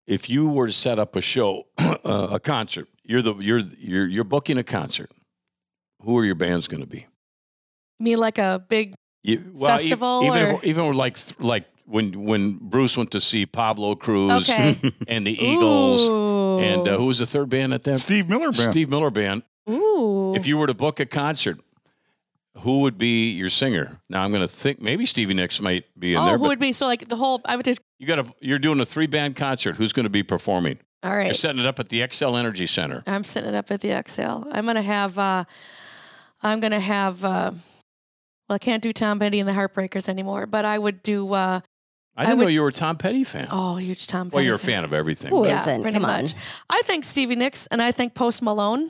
[0.08, 4.08] if you were to set up a show, uh, a concert, you're the you're you're
[4.08, 5.12] you're booking a concert.
[6.02, 7.06] Who are your bands going to be?
[8.00, 12.26] Me like a big You, well, e- Festival even or- if, even like like when
[12.26, 14.78] when Bruce went to see Pablo Cruise okay.
[15.08, 16.60] and the Eagles Ooh.
[16.60, 18.00] and uh, who was the third band at that?
[18.00, 18.72] Steve Miller Band.
[18.72, 19.44] Steve Miller Band.
[19.70, 20.36] Ooh.
[20.36, 21.60] If you were to book a concert,
[22.60, 24.00] who would be your singer?
[24.10, 26.38] Now I'm going to think maybe Stevie Nicks might be in oh, there.
[26.38, 27.42] who But would be so like the whole?
[27.46, 29.78] I would just you got a you're doing a three band concert.
[29.78, 30.80] Who's going to be performing?
[31.04, 31.28] All right.
[31.28, 33.04] You're setting it up at the Xcel Energy Center.
[33.08, 34.46] I'm setting it up at the Xcel.
[34.52, 35.18] I'm gonna have.
[35.18, 35.44] uh
[36.44, 37.24] I'm gonna have.
[37.24, 37.52] uh
[38.50, 41.32] Well, I can't do Tom Petty and the Heartbreakers anymore, but I would do.
[41.34, 41.60] uh
[42.18, 43.48] I didn't would- know you were a Tom Petty fan.
[43.52, 44.28] Oh, huge Tom.
[44.28, 44.36] Petty.
[44.36, 45.30] Well, you're a fan of everything.
[45.30, 45.82] Who but- Yeah, isn't?
[45.84, 46.24] pretty Come on.
[46.24, 46.34] much.
[46.70, 48.90] I think Stevie Nicks and I think Post Malone.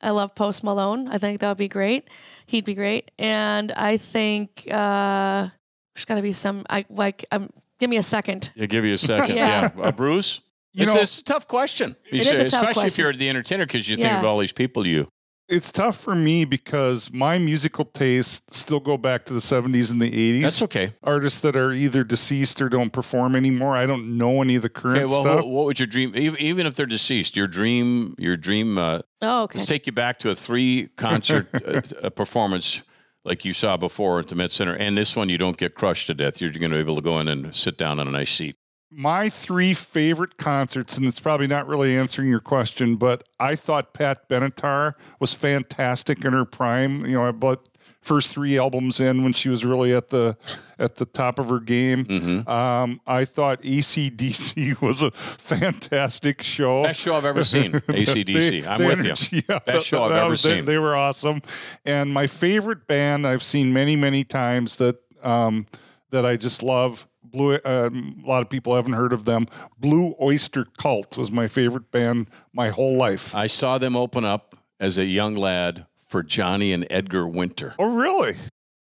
[0.00, 1.06] I love Post Malone.
[1.08, 2.08] I think that would be great.
[2.46, 3.10] He'd be great.
[3.18, 5.48] And I think uh
[5.94, 6.64] there's got to be some.
[6.70, 7.24] I like.
[7.30, 8.50] Um, give me a second.
[8.58, 9.36] I'll give you a second.
[9.36, 9.70] yeah.
[9.76, 9.82] Yeah.
[9.82, 10.40] Uh, Bruce?
[10.72, 11.94] You it's, know- it's a tough question.
[12.10, 14.38] You It is a tough especially if you're the entertainer because you think of all
[14.38, 15.06] these people you.
[15.52, 20.00] It's tough for me because my musical tastes still go back to the 70s and
[20.00, 20.42] the 80s.
[20.42, 20.94] That's okay.
[21.02, 23.76] Artists that are either deceased or don't perform anymore.
[23.76, 25.36] I don't know any of the current Okay, well, stuff.
[25.44, 29.42] what, what would your dream, even if they're deceased, your dream, your dream, uh, Oh,
[29.42, 29.58] okay.
[29.58, 32.80] let's take you back to a three concert uh, uh, performance
[33.24, 34.74] like you saw before at the Met Center.
[34.74, 36.40] And this one, you don't get crushed to death.
[36.40, 38.56] You're going to be able to go in and sit down on a nice seat.
[38.94, 43.94] My three favorite concerts, and it's probably not really answering your question, but I thought
[43.94, 47.04] Pat Benatar was fantastic in her prime.
[47.06, 47.68] You know, I bought
[48.02, 50.36] first three albums in when she was really at the
[50.78, 52.04] at the top of her game.
[52.04, 52.48] Mm-hmm.
[52.50, 56.82] Um, I thought ACDC was a fantastic show.
[56.82, 58.66] Best show I've ever seen, ACDC.
[58.66, 59.42] I'm with energy, you.
[59.48, 60.64] yeah, Best show I've that ever they- seen.
[60.64, 61.42] They, were awesome.
[61.84, 65.66] And my favorite band I've seen many, many times that um,
[66.10, 67.06] that I just love.
[67.32, 67.58] Blue.
[67.64, 69.46] Um, a lot of people haven't heard of them.
[69.78, 73.34] Blue Oyster Cult was my favorite band my whole life.
[73.34, 77.74] I saw them open up as a young lad for Johnny and Edgar Winter.
[77.78, 78.36] oh, really?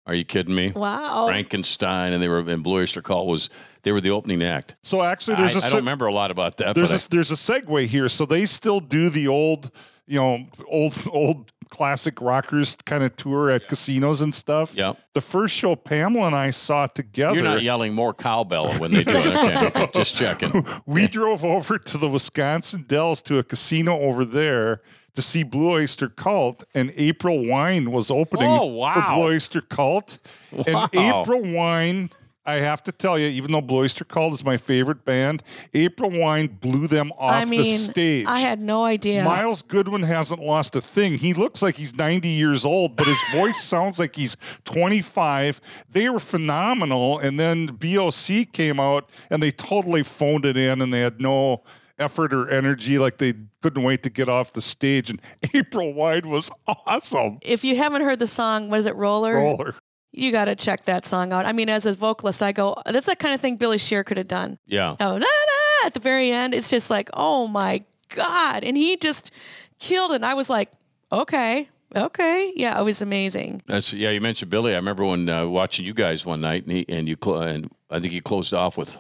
[0.05, 0.71] Are you kidding me?
[0.71, 1.27] wow.
[1.27, 3.49] Frankenstein and they were and Blue Oyster Cult was
[3.83, 4.75] they were the opening act.
[4.81, 6.75] So actually, I, there's a I se- don't remember a lot about that.
[6.75, 8.07] there's but a, there's a segue here.
[8.07, 9.69] So they still do the old,
[10.07, 14.73] you know, old old classic rockers kind of tour at casinos and stuff.
[14.75, 17.35] Yeah, The first show Pamela and I saw together.
[17.35, 19.25] you're not yelling more cowbell when they do it.
[19.75, 20.65] Okay, just checking.
[20.85, 24.81] we drove over to the Wisconsin Dells to a casino over there
[25.15, 28.93] to see Blue Oyster Cult, and April Wine was opening Oh, wow.
[28.93, 29.01] for.
[29.15, 30.19] Blue Oyster Cult.
[30.53, 30.63] Wow.
[30.93, 32.11] And April Wine,
[32.47, 36.09] I have to tell you, even though Blue Oyster Cult is my favorite band, April
[36.09, 38.25] Wine blew them off I mean, the stage.
[38.25, 39.25] I had no idea.
[39.25, 41.17] Myles Goodwyn hasn't lost a thing.
[41.17, 45.59] He looks like he's 90 years old, but his voice sounds like he's 25.
[45.91, 47.19] They were phenomenal.
[47.19, 51.63] And then BOC came out and they totally phoned it in and they had no
[51.99, 52.97] effort or energy.
[52.97, 55.09] Like they couldn't wait to get off the stage.
[55.09, 55.21] And
[55.53, 57.39] April wine was awesome.
[57.41, 59.35] if you haven't heard the song, what is it, Roller?
[59.35, 59.75] Roller.
[60.17, 61.45] You got to check that song out.
[61.45, 64.17] I mean, as a vocalist, I go, that's that kind of thing Billy Shear could
[64.17, 64.57] have done.
[64.65, 67.83] Yeah, Oh, na, na, at the very end, it's just like, oh my
[68.15, 68.63] God.
[68.63, 69.31] And he just
[69.79, 70.15] killed it.
[70.15, 70.71] And I was like,
[71.11, 72.51] okay, okay.
[72.55, 73.61] Yeah, it was amazing.
[73.67, 74.11] that's yeah.
[74.11, 74.73] You mentioned Billy.
[74.73, 77.69] I remember when uh, watching you guys one night, and, he, and you clo- and
[77.89, 78.97] I think you closed off with.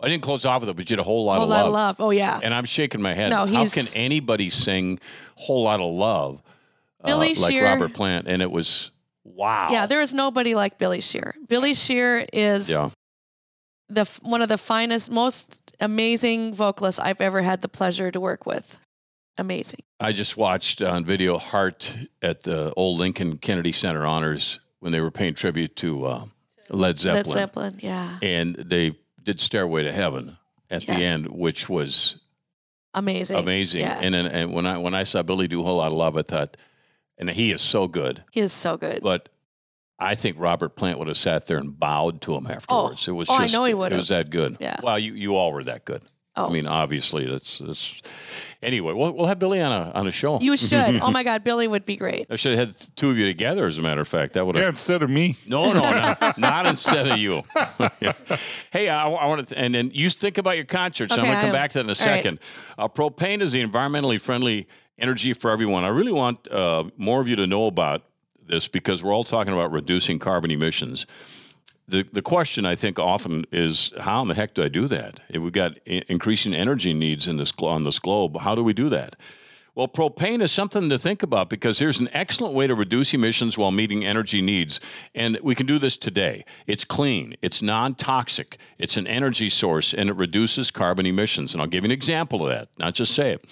[0.00, 1.56] I didn't close off with it, but you did a whole lot A of lot
[1.58, 1.66] love.
[1.66, 1.96] of love.
[2.00, 2.38] Oh, yeah.
[2.42, 3.30] And I'm shaking my head.
[3.30, 4.98] No, How can anybody sing
[5.36, 6.42] "Whole Lot of Love"
[7.02, 8.26] uh, like Shear- Robert Plant?
[8.28, 8.90] And it was
[9.24, 9.68] wow.
[9.70, 11.34] Yeah, there is nobody like Billy Shear.
[11.48, 12.90] Billy Shear is yeah.
[13.88, 18.46] the one of the finest, most amazing vocalists I've ever had the pleasure to work
[18.46, 18.78] with.
[19.36, 19.80] Amazing.
[19.98, 25.00] I just watched on video Heart at the old Lincoln Kennedy Center honors when they
[25.00, 26.24] were paying tribute to uh,
[26.68, 28.18] Led Zeppelin, Led Zeppelin, yeah.
[28.22, 30.36] and they did "Stairway to Heaven"
[30.70, 32.16] at the end, which was
[32.94, 33.38] Amazing.
[33.38, 33.80] amazing.
[33.80, 33.98] Yeah.
[34.00, 36.16] And then and when I when I saw Billy do a whole lot of love,
[36.16, 36.56] I thought,
[37.18, 38.24] and he is so good.
[38.32, 39.02] he is so good.
[39.02, 39.28] But
[39.98, 43.06] I think Robert Plant would have sat there and bowed to him afterwards.
[43.08, 43.98] it was Oh, I know he it would've.
[43.98, 44.56] was that good.
[44.60, 44.78] Yeah.
[44.82, 46.02] Well, you you all were that good.
[46.36, 46.48] Oh.
[46.48, 48.02] I mean, obviously, that's that's.
[48.60, 50.40] Anyway, we'll we'll have Billy on a on a show.
[50.40, 50.96] you should.
[51.00, 52.26] oh my God, Billy would be great.
[52.28, 53.66] I should have had two of you together.
[53.66, 54.64] As a matter of fact, that would have.
[54.64, 55.36] Yeah, instead of me.
[55.46, 57.42] No, no, not, not instead of you.
[58.72, 61.16] Hey, I, I want to, and then you think about your concerts.
[61.16, 61.96] I'm going to come back to that in a all right.
[61.96, 62.40] second.
[62.76, 64.66] Uh, propane is the environmentally friendly
[64.98, 65.84] energy for everyone.
[65.84, 68.02] I really want uh, more of you to know about
[68.46, 71.06] this because we're all talking about reducing carbon emissions.
[71.86, 75.20] The, the question I think often is how in the heck do I do that?
[75.28, 78.88] If we've got increasing energy needs in this on this globe, how do we do
[78.88, 79.16] that?
[79.76, 83.58] Well, propane is something to think about because here's an excellent way to reduce emissions
[83.58, 84.78] while meeting energy needs.
[85.16, 86.44] And we can do this today.
[86.68, 91.54] It's clean, it's non toxic, it's an energy source, and it reduces carbon emissions.
[91.54, 93.42] And I'll give you an example of that, not just say it.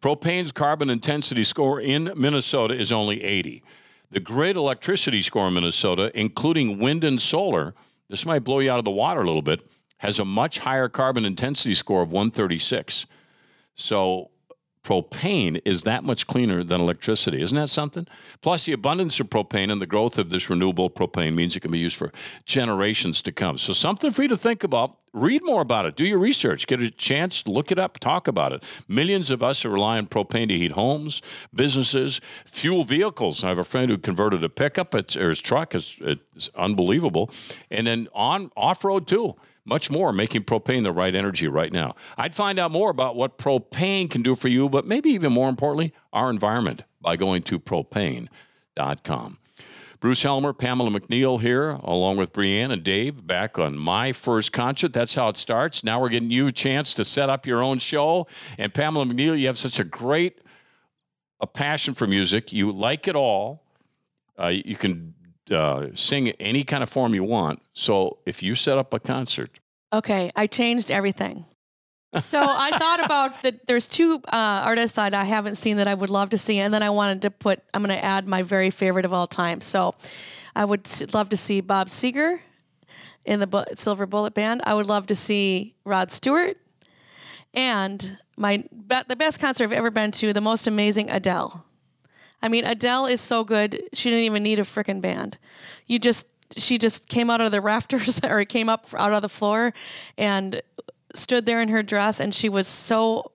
[0.00, 3.64] Propane's carbon intensity score in Minnesota is only 80.
[4.10, 7.74] The grid electricity score in Minnesota, including wind and solar,
[8.08, 9.66] this might blow you out of the water a little bit,
[9.98, 13.06] has a much higher carbon intensity score of 136.
[13.74, 14.31] So
[14.82, 17.40] propane is that much cleaner than electricity.
[17.40, 18.06] Isn't that something?
[18.40, 21.70] Plus, the abundance of propane and the growth of this renewable propane means it can
[21.70, 22.12] be used for
[22.44, 23.58] generations to come.
[23.58, 24.98] So, something for you to think about.
[25.14, 25.94] Read more about it.
[25.94, 26.66] Do your research.
[26.66, 28.64] Get a chance, look it up, talk about it.
[28.88, 31.20] Millions of us relying on propane to heat homes,
[31.54, 33.44] businesses, fuel vehicles.
[33.44, 35.74] I have a friend who converted a pickup it's, or his truck.
[35.74, 37.30] It's, it's unbelievable.
[37.70, 41.94] And then on off road too much more, making propane the right energy right now.
[42.16, 45.48] I'd find out more about what propane can do for you, but maybe even more
[45.48, 49.38] importantly, our environment by going to propane.com.
[50.00, 54.92] Bruce Helmer, Pamela McNeill here, along with Brianne and Dave, back on my first concert.
[54.92, 55.84] That's how it starts.
[55.84, 58.26] Now we're getting you a chance to set up your own show.
[58.58, 60.40] And Pamela McNeill, you have such a great
[61.42, 62.52] a passion for music.
[62.52, 63.62] You like it all.
[64.38, 65.14] Uh, you can
[65.52, 67.62] uh, sing any kind of form you want.
[67.74, 69.60] So if you set up a concert,
[69.92, 71.44] Okay, I changed everything.
[72.16, 73.66] So I thought about that.
[73.66, 76.72] There's two uh, artists that I haven't seen that I would love to see, and
[76.72, 77.60] then I wanted to put.
[77.72, 79.60] I'm going to add my very favorite of all time.
[79.60, 79.94] So
[80.54, 82.40] I would love to see Bob Seger
[83.24, 84.62] in the Silver Bullet Band.
[84.66, 86.58] I would love to see Rod Stewart,
[87.54, 91.64] and my the best concert I've ever been to, the most amazing Adele.
[92.42, 93.82] I mean, Adele is so good.
[93.92, 95.38] She didn't even need a frickin' band.
[95.86, 96.26] You just
[96.56, 99.72] she just came out of the rafters or came up out of the floor
[100.18, 100.60] and
[101.14, 103.32] stood there in her dress and she was so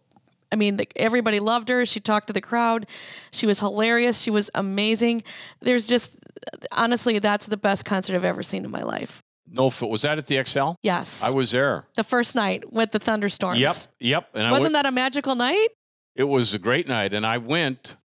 [0.52, 1.86] I mean, everybody loved her.
[1.86, 2.88] She talked to the crowd.
[3.32, 4.22] She was hilarious.
[4.22, 5.24] She was amazing.
[5.60, 6.20] There's just
[6.72, 9.22] honestly, that's the best concert I've ever seen in my life.
[9.50, 10.76] no, was that at the Xcel?
[10.84, 11.22] Yes.
[11.24, 11.86] I was there.
[11.96, 13.60] the first night with the thunderstorms.
[13.60, 14.30] Yep, yep.
[14.34, 15.68] And I Wasn't went, that a magical night?
[16.16, 17.98] it was a great night, and I went.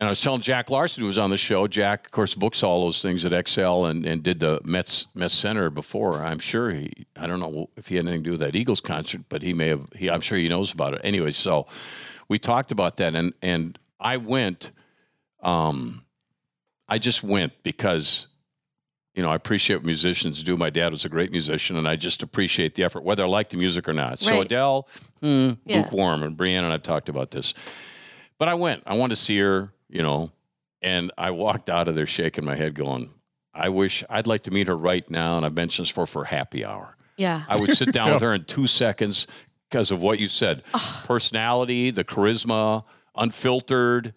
[0.00, 1.66] And I was telling Jack Larson, who was on the show.
[1.66, 5.34] Jack, of course, books all those things at Xcel and, and did the Mets Mets
[5.34, 6.22] Center before.
[6.22, 7.06] I'm sure he.
[7.16, 9.52] I don't know if he had anything to do with that Eagles concert, but he
[9.52, 9.88] may have.
[9.96, 11.00] He, I'm sure he knows about it.
[11.02, 11.66] Anyway, so
[12.28, 14.70] we talked about that, and and I went.
[15.42, 16.04] Um,
[16.88, 18.28] I just went because
[19.14, 20.56] you know, I appreciate what musicians do.
[20.56, 23.48] My dad was a great musician, and I just appreciate the effort, whether I like
[23.48, 24.20] the music or not.
[24.20, 24.86] So Adele,
[25.20, 25.78] hmm, Yeah.
[25.78, 27.52] lukewarm, and Brianne and I've talked about this.
[28.38, 28.84] But I went.
[28.86, 30.30] I wanted to see her, you know,
[30.82, 33.10] and I walked out of there shaking my head, going,
[33.54, 36.24] "I wish I'd like to meet her right now." And I've mentioned this for for
[36.24, 36.96] happy hour.
[37.16, 37.42] Yeah.
[37.48, 39.26] I would sit down with her in two seconds
[39.68, 40.62] because of what you said
[41.04, 42.84] personality, the charisma,
[43.16, 44.14] unfiltered,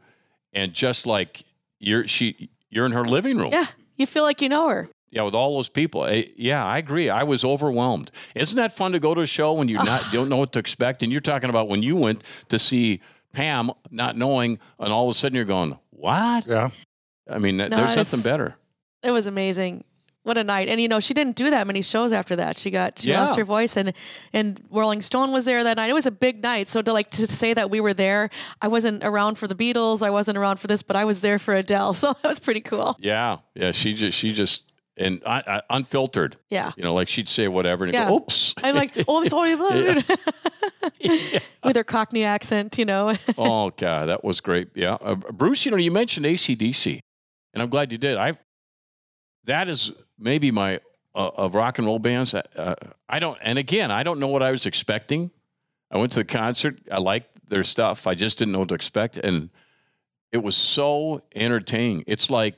[0.54, 1.44] and just like
[1.80, 3.50] you're she you're in her living room.
[3.52, 3.66] yeah.
[3.98, 4.90] You feel like you know her.
[5.12, 6.06] Yeah, with all those people.
[6.06, 7.10] Eh, yeah, I agree.
[7.10, 8.10] I was overwhelmed.
[8.34, 10.60] Isn't that fun to go to a show when you're not don't know what to
[10.60, 11.04] expect?
[11.04, 13.02] And you're talking about when you went to see
[13.34, 16.70] Pam, not knowing, and all of a sudden you're going, "What?" Yeah.
[17.30, 18.56] I mean, that, No, there's it's- something better.
[19.04, 19.84] It was amazing.
[20.24, 20.70] What a night.
[20.70, 22.56] And you know, she didn't do that many shows after that.
[22.60, 23.22] She got she Yeah.
[23.22, 23.92] lost her voice and
[24.34, 25.90] and Rolling Stone was there that night.
[25.90, 26.68] It was a big night.
[26.68, 28.30] So to like to say that we were there,
[28.62, 31.40] I wasn't around for the Beatles, I wasn't around for this, but I was there
[31.40, 31.94] for Adele.
[32.02, 32.96] So that was pretty cool.
[33.00, 33.72] Yeah, yeah.
[33.72, 36.38] She just she just and I, I, unfiltered.
[36.50, 36.72] Yeah.
[36.76, 38.08] You know, like she'd say whatever, and Yeah.
[38.08, 39.56] go, "Oops." I'm like, oh, I'm sorry.
[41.64, 43.14] With her Cockney accent, you know.
[43.38, 44.70] oh God, that was great.
[44.76, 45.66] Yeah, uh, Bruce.
[45.66, 47.00] You know, you mentioned ACDC,
[47.54, 48.18] and I'm glad you did.
[48.18, 48.38] I
[49.46, 50.80] that is maybe my
[51.16, 52.34] uh, of rock and roll bands.
[52.34, 52.76] Uh,
[53.10, 55.32] I don't, and again, I don't know what I was expecting.
[55.90, 56.80] I went to the concert.
[56.92, 58.08] I liked their stuff.
[58.08, 59.50] I just didn't know what to expect, and
[60.32, 62.04] it was so entertaining.
[62.08, 62.56] It's like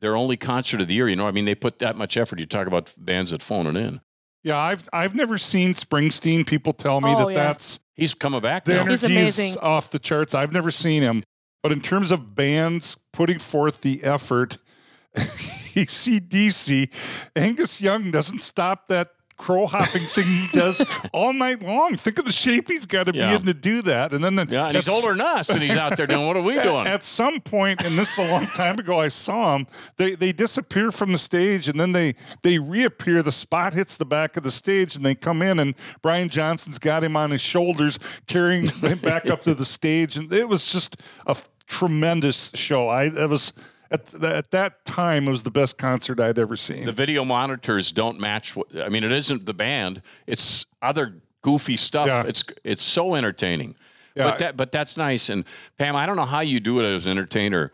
[0.00, 1.08] their only concert of the year.
[1.08, 2.38] You know, I mean, they put that much effort.
[2.40, 4.00] You talk about bands that phone it in.
[4.44, 6.46] Yeah, I've I've never seen Springsteen.
[6.46, 7.42] People tell me Oh, that yeah.
[7.42, 8.84] that's He's coming back the now.
[8.86, 9.58] He's energy is amazing.
[9.60, 10.34] off the charts.
[10.34, 11.24] I've never seen him,
[11.62, 14.56] but in terms of bands putting forth the effort,
[15.16, 16.92] ACDC,
[17.36, 19.08] Angus Young doesn't stop that
[19.38, 20.82] crow hopping thing he does
[21.12, 21.96] all night long.
[21.96, 23.30] Think of the shape he's got to Yeah.
[23.30, 25.62] be in to do that, and then the, Yeah, and he's older than us, and
[25.62, 26.26] he's out there doing.
[26.26, 26.86] What are we doing?
[26.86, 29.66] At some point, and this is a long time ago, I saw him.
[29.96, 33.22] They they disappear from the stage, and then they they reappear.
[33.22, 36.78] The spot hits the back of the stage, and they come in, and Brian Johnson's
[36.78, 40.70] got him on his shoulders, carrying him back up to the stage, and it was
[40.70, 41.36] just a
[41.66, 42.88] tremendous show.
[42.88, 43.52] I it was.
[43.90, 46.84] At, th- at that time, it was the best concert I'd ever seen.
[46.84, 51.76] the video monitors don't match what I mean it isn't the band it's other goofy
[51.76, 52.24] stuff Yeah.
[52.26, 53.76] it's it's so entertaining
[54.14, 54.24] Yeah.
[54.30, 55.44] but that but that's nice and
[55.78, 57.72] Pam I don't know how you do it as an entertainer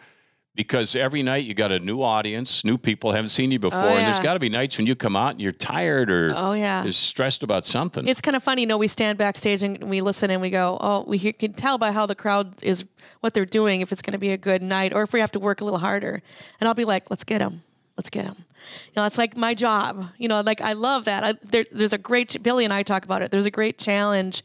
[0.57, 3.89] because every night you got a new audience new people haven't seen you before oh,
[3.97, 6.53] and there's got to be nights when you come out and you're tired or Oh,
[6.53, 6.85] yeah.
[6.85, 8.79] is stressed about something It's kind of funny, you know.
[8.79, 12.07] We stand backstage and we listen and we go, "Oh, we can tell by how
[12.07, 12.85] the crowd is
[13.21, 15.33] what they're doing if it's going to be a good night or if we have
[15.33, 16.23] to work a little harder."
[16.61, 17.63] And I'll be like, "Let's get them,
[17.97, 20.07] let's get them." You know, it's like my job.
[20.19, 21.25] You know, like I love that.
[21.25, 23.31] I, there, there's a great Billy and I talk about it.
[23.31, 24.43] There's a great challenge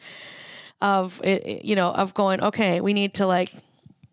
[0.82, 3.51] of it, it- you know of going okay we need to like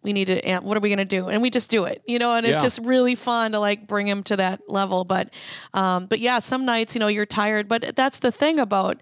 [0.07, 2.18] we need to what are we going to do and we just do it you
[2.18, 2.62] know and it's Yeah.
[2.62, 5.28] just really fun to like bring him to that level but
[5.74, 8.96] um but yeah some nights you know you're tired but that's the thing about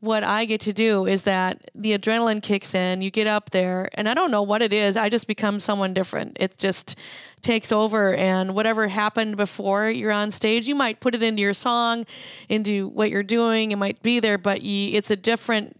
[0.00, 3.88] what I get to do is that the adrenaline kicks in, you get up there,
[3.94, 4.98] and I don't know what it is.
[4.98, 6.36] I just become someone different.
[6.38, 6.98] It just
[7.40, 11.54] takes over, and whatever happened before you're on stage, you might put it into your
[11.54, 12.04] song,
[12.50, 13.72] into what you're doing.
[13.72, 15.74] It might be there, but you, it's a different,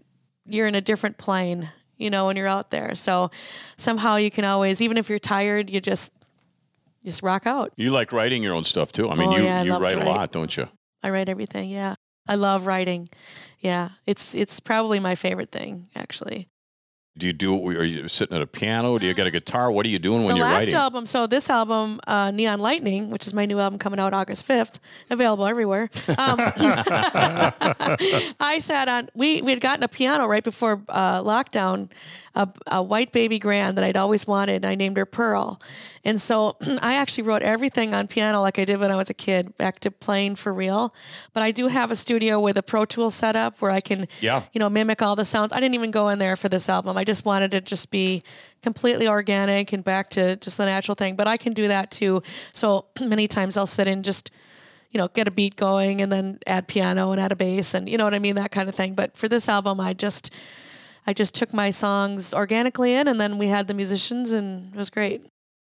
[0.47, 2.95] you're in a different plane, you know, when you're out there.
[2.95, 3.31] So
[3.77, 6.13] somehow you can always, even if you're tired, you just,
[7.05, 7.73] just rock out.
[7.77, 9.09] You like writing your own stuff too.
[9.11, 10.07] I mean, Oh, you, yeah, I you love write a write.
[10.07, 10.69] lot, don't you?
[11.03, 11.69] I write everything.
[11.71, 11.95] Yeah.
[12.27, 13.09] I love writing.
[13.61, 13.91] Yeah.
[14.07, 16.49] It's, it's probably my favorite thing, actually.
[17.17, 17.65] Do you do?
[17.69, 18.99] Are you sitting at a piano?
[18.99, 19.71] Do you got a guitar?
[19.71, 20.71] What are you doing when the you're writing?
[20.71, 24.01] The last album, so this album, uh, Neon Lightning, which is my new album coming
[24.01, 25.91] out August 5th, available everywhere.
[26.09, 26.17] Um,
[28.41, 31.89] I sat on, we, we had gotten a piano right before uh, lockdown,
[32.35, 34.57] a, a white baby grand that I'd always wanted.
[34.65, 35.61] And I named her Pearl.
[36.05, 39.15] And so I actually wrote everything on piano like I did when I was a
[39.15, 40.93] kid, back to playing for real.
[41.33, 44.43] But I do have a studio with a Pro Tool setup where I can, Yeah.
[44.53, 45.53] you know, mimic all the sounds.
[45.53, 46.97] I didn't even go in there for this album.
[46.97, 48.23] I just wanted to just be
[48.63, 51.17] completely organic and back to just the natural thing.
[51.17, 52.23] But I can do that too.
[52.53, 54.31] So many times I'll sit and just,
[54.91, 57.89] you know, get a beat going and then add piano and add a bass and
[57.89, 58.95] you know what I mean, that kind of thing.
[58.95, 60.33] But for this album, I just,
[61.07, 64.79] I just took my songs organically in, and then we had the musicians, and it
[64.79, 65.27] was great.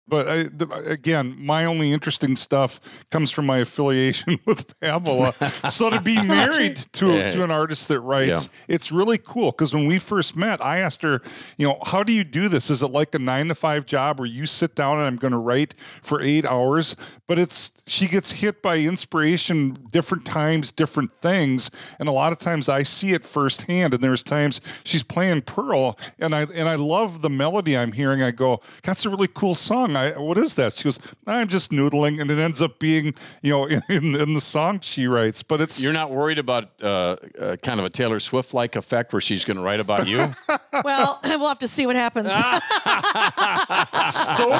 [0.08, 5.34] But I, the, again, my only interesting stuff comes from my affiliation with Pamela.
[5.70, 7.32] so to be married to Yeah.
[7.32, 9.52] to an artist that writes, it's really cool.
[9.52, 11.22] Because when we first met, I asked her,
[11.58, 12.70] you know, how do you do this?
[12.70, 15.32] Is it like a nine to five job where you sit down and I'm going
[15.34, 16.96] to write for eight hours?
[17.28, 22.40] But it's she gets hit by inspiration different times, different things, and a lot of
[22.40, 23.94] times I see it firsthand.
[23.96, 28.22] And there's times she's playing Pearl, and I and I love the melody I'm hearing.
[28.22, 29.95] I go, that's a really cool song.
[29.96, 30.74] I, what is that?
[30.74, 34.42] She goes, I'm just noodling, and it ends up being, you know, in, in the
[34.42, 35.44] song she writes.
[35.44, 39.14] But it's You're not worried about uh, uh, kind of a Taylor Swift like effect
[39.14, 40.34] where she's going to write about you?
[40.84, 42.34] Well, we'll have to see what happens.
[42.34, 42.42] so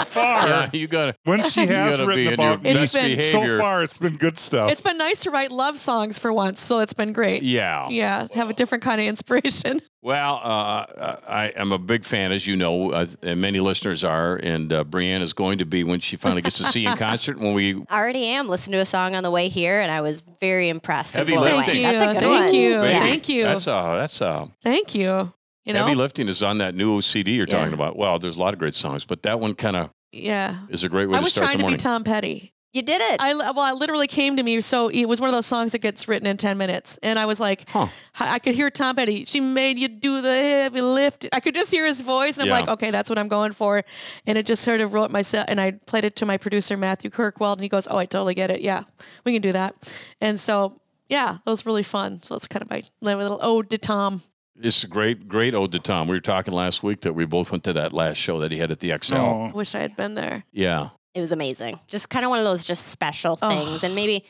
[0.06, 1.16] far yeah, you got to.
[1.26, 4.38] when she has written in your about It's me, been- so far it's been good
[4.38, 4.72] stuff.
[4.72, 7.44] it's been nice to write love songs for once, so it's been great.
[7.44, 7.90] Yeah.
[7.90, 9.82] Yeah, have a different kind of inspiration.
[10.06, 14.36] Well, uh, I am a big fan, as you know, uh, and many listeners are.
[14.36, 16.98] And uh, Brianne is going to be when she finally gets to see you in
[16.98, 17.40] concert.
[17.40, 18.48] When we I already am.
[18.48, 21.16] Listened to a song on the way here, and I was very impressed.
[21.16, 21.64] Heavy lifting.
[21.64, 21.82] Thank you.
[21.82, 22.54] That's a good Thank one.
[22.54, 22.70] you.
[22.84, 23.00] Yeah.
[23.00, 23.44] Thank you.
[23.46, 25.34] That's uh, that's uh, Thank you.
[25.64, 27.58] You know, heavy lifting is on that new CD you're Yeah.
[27.58, 27.98] talking about.
[27.98, 30.68] Well, there's a lot of great songs, but that one kind of yeah.
[30.70, 31.78] is a great way I to was trying to be.
[31.78, 32.54] Tom Petty.
[32.76, 33.22] You did it.
[33.22, 34.60] I well, it literally came to me.
[34.60, 37.26] So it was one of those songs that gets written in ten minutes, and I
[37.26, 37.88] was like, Huh.
[38.20, 39.24] I I could hear Tom Petty.
[39.24, 41.26] She made you do the heavy lift.
[41.32, 43.82] I could just hear his voice, and I'm like, okay, that's what I'm going for.
[44.28, 47.10] And it just sort of wrote myself, and I played it to my producer Matthew
[47.10, 48.60] Kirkwell, and he goes, "Oh, I totally get it.
[48.60, 48.84] Yeah,
[49.24, 49.74] we can do that."
[50.20, 50.76] And so,
[51.08, 52.24] yeah, that was really fun.
[52.24, 54.22] So it's kind of my little ode to Tom.
[54.62, 56.10] It's a great, great ode to Tom.
[56.10, 58.58] We were talking last week that we both went to that last show that he
[58.58, 59.18] had at the Xcel.
[59.18, 59.46] Oh.
[59.46, 60.44] I wish I had been there.
[60.52, 60.90] Yeah.
[61.16, 61.80] It was amazing.
[61.88, 63.50] Just kind of one of those just special Oh.
[63.50, 64.26] things, and maybe.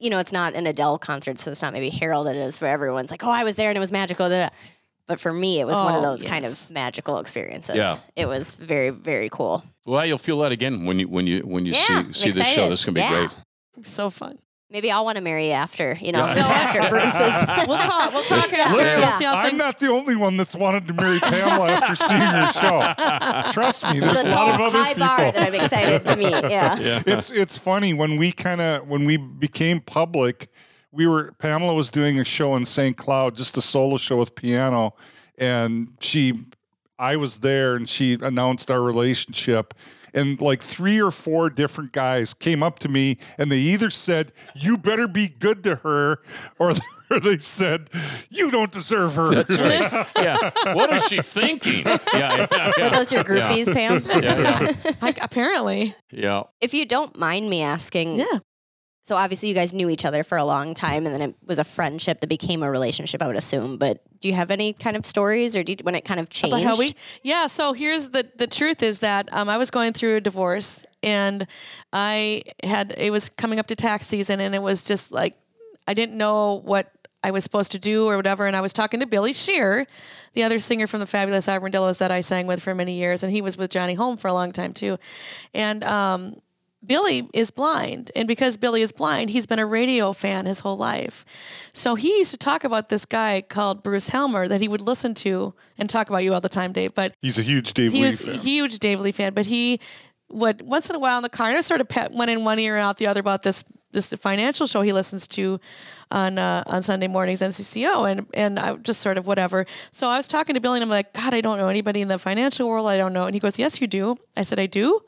[0.00, 3.10] You know, it's not an Adele concert, so it's not maybe heralded as for everyone's
[3.12, 4.28] like, oh, I was there and it was magical.
[4.28, 4.48] da, da.
[5.06, 7.76] But for me, it was one of Oh, those kind of magical experiences.
[7.76, 7.98] Yeah.
[8.16, 9.62] It was very, very cool.
[9.84, 12.42] Well, you'll feel that again when you when you when you Yeah, see see the
[12.42, 12.68] show.
[12.70, 13.26] This is gonna be Yeah.
[13.28, 13.86] great.
[13.86, 14.38] So fun.
[14.68, 16.34] Maybe I'll want to marry you after, you know, Yeah.
[16.34, 17.68] no, after Bruce's.
[17.68, 18.12] We'll talk.
[18.12, 18.76] We'll talk after.
[18.76, 19.58] Listen, We'll see how I'm things.
[19.58, 23.52] not the only one that's wanted to marry Pamela after seeing your show.
[23.52, 25.06] Trust me, there's It's a a lot of other high people.
[25.06, 26.30] bar that I'm excited to meet.
[26.30, 26.76] Yeah.
[26.86, 27.02] Yeah.
[27.06, 30.48] it's it's funny when we kind of when we became public
[30.92, 34.34] we were pamela was doing a show in st cloud just a solo show with
[34.34, 34.94] piano
[35.38, 36.32] and she
[36.98, 39.74] i was there and she announced our relationship
[40.16, 44.32] and like three or four different guys came up to me and they either said
[44.56, 46.18] you better be good to her
[46.58, 46.74] or
[47.10, 47.88] or they said
[48.30, 50.06] you don't deserve her That's right.
[50.16, 50.74] yeah.
[50.74, 51.86] What is she thinking?
[52.12, 52.46] Yeah.
[52.50, 52.66] Yeah.
[52.66, 52.88] Were Yeah.
[52.88, 54.02] those your groupies, Pam?
[54.22, 54.92] yeah, yeah.
[55.02, 56.44] Like, apparently, yeah.
[56.60, 58.38] If you don't mind me asking, yeah.
[59.06, 61.60] So obviously you guys knew each other for a long time, and then it was
[61.60, 63.76] a friendship that became a relationship, I would assume.
[63.76, 66.56] But do you have any kind of stories, or you, when it kind of changed?
[66.56, 66.92] About how we,
[67.22, 67.46] yeah.
[67.46, 71.46] So here's the the truth is that um, I was going through a divorce, and
[71.92, 75.34] I had it was coming up to tax season, and it was just like
[75.86, 76.90] I didn't know what
[77.22, 78.48] I was supposed to do or whatever.
[78.48, 79.86] And I was talking to Billy Shear,
[80.32, 83.32] the other singer from the Fabulous Armadillos that I sang with for many years, and
[83.32, 84.98] he was with Johnny Holm for a long time too.
[85.54, 86.40] And um,
[86.86, 90.76] Billy is blind, and because Billy is blind, he's been a radio fan his whole
[90.76, 91.24] life.
[91.72, 95.14] So he used to talk about this guy called Bruce Helmer that he would listen
[95.14, 96.94] to and talk about you all the time, Dave.
[96.94, 98.34] But He's a huge Dave he Lee was fan.
[98.34, 99.80] a huge Dave Lee fan, but he
[100.28, 101.48] would once in a while in the car.
[101.48, 103.62] And I sort of pet, went in one ear and out the other about this
[103.92, 105.60] this financial show he listens to
[106.10, 109.66] on uh, on Sunday mornings, WCCO, and and I just sort of whatever.
[109.92, 112.08] So I was talking to Billy, and I'm like, God, I don't know anybody in
[112.08, 112.86] the financial world.
[112.88, 113.24] I don't know.
[113.24, 114.16] And he goes, Yes, you do.
[114.36, 115.00] I said, I do.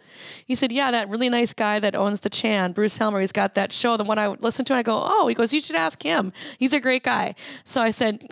[0.46, 3.20] He said, Yeah, that really nice guy that owns the Chan, Bruce Helmer.
[3.20, 3.96] He's got that show.
[3.96, 6.32] The one I listened to, I go, Oh, he goes, You should ask him.
[6.58, 7.34] He's a great guy.
[7.64, 8.26] So I said,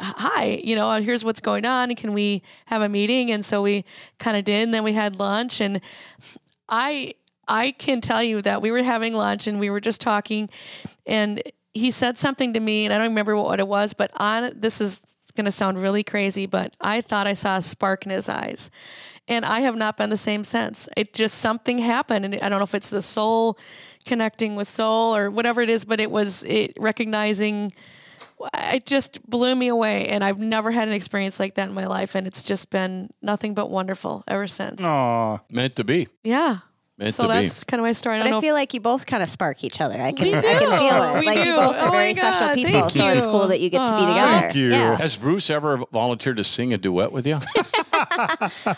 [0.00, 1.94] hi, you know, here's what's going on.
[1.94, 3.30] Can we have a meeting?
[3.30, 3.84] And so we
[4.18, 4.62] kind of did.
[4.62, 5.60] And then we had lunch.
[5.60, 5.80] And
[6.68, 7.14] I,
[7.46, 10.48] I can tell you that we were having lunch and we were just talking,
[11.06, 11.42] and
[11.74, 14.80] he said something to me, and I don't remember what it was, but on this
[14.80, 15.02] is
[15.34, 18.70] going to sound really crazy, but I thought I saw a spark in his eyes.
[19.28, 20.88] And I have not been the same since.
[20.96, 23.58] It just something happened, and I don't know if it's the soul
[24.04, 27.72] connecting with soul or whatever it is, but it was it recognizing
[28.54, 31.86] it just blew me away and i've never had an experience like that in my
[31.86, 35.38] life and it's just been nothing but wonderful ever since Aw.
[35.50, 36.08] Meant to be.
[36.24, 36.58] yeah
[36.98, 37.34] Meant so to be.
[37.40, 39.06] that's kind of my story i But don't know I if- feel like you both
[39.06, 40.00] kind of spark each other.
[40.00, 41.20] I can, We I can feel it.
[41.20, 41.56] We like you do.
[41.56, 42.72] both Oh are very my special God, people.
[42.72, 44.40] thank So it's cool that you get to be together.
[44.42, 44.68] Thank you.
[44.70, 44.96] Yeah.
[44.96, 47.40] Has Bruce ever volunteered to sing a duet with you?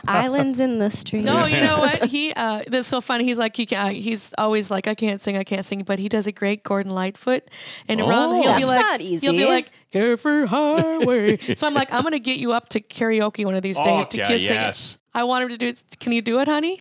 [0.06, 1.24] Islands in the stream.
[1.24, 2.04] no, you know what?
[2.12, 3.24] He uh, that's so funny.
[3.24, 6.08] He's like he can, he's always like I can't sing, I can't sing, but he
[6.08, 7.48] does a great Gordon Lightfoot,
[7.88, 8.42] and around Oh.
[8.42, 9.46] he'll be like not he'll be easy.
[9.46, 11.36] like Carefree Highway.
[11.56, 14.08] so I'm like I'm gonna get you up to karaoke one of these days Oh,
[14.10, 14.94] to yeah, kids sing yes.
[14.94, 15.00] it.
[15.18, 15.82] I want him to do it.
[16.00, 16.80] Can you do it, honey?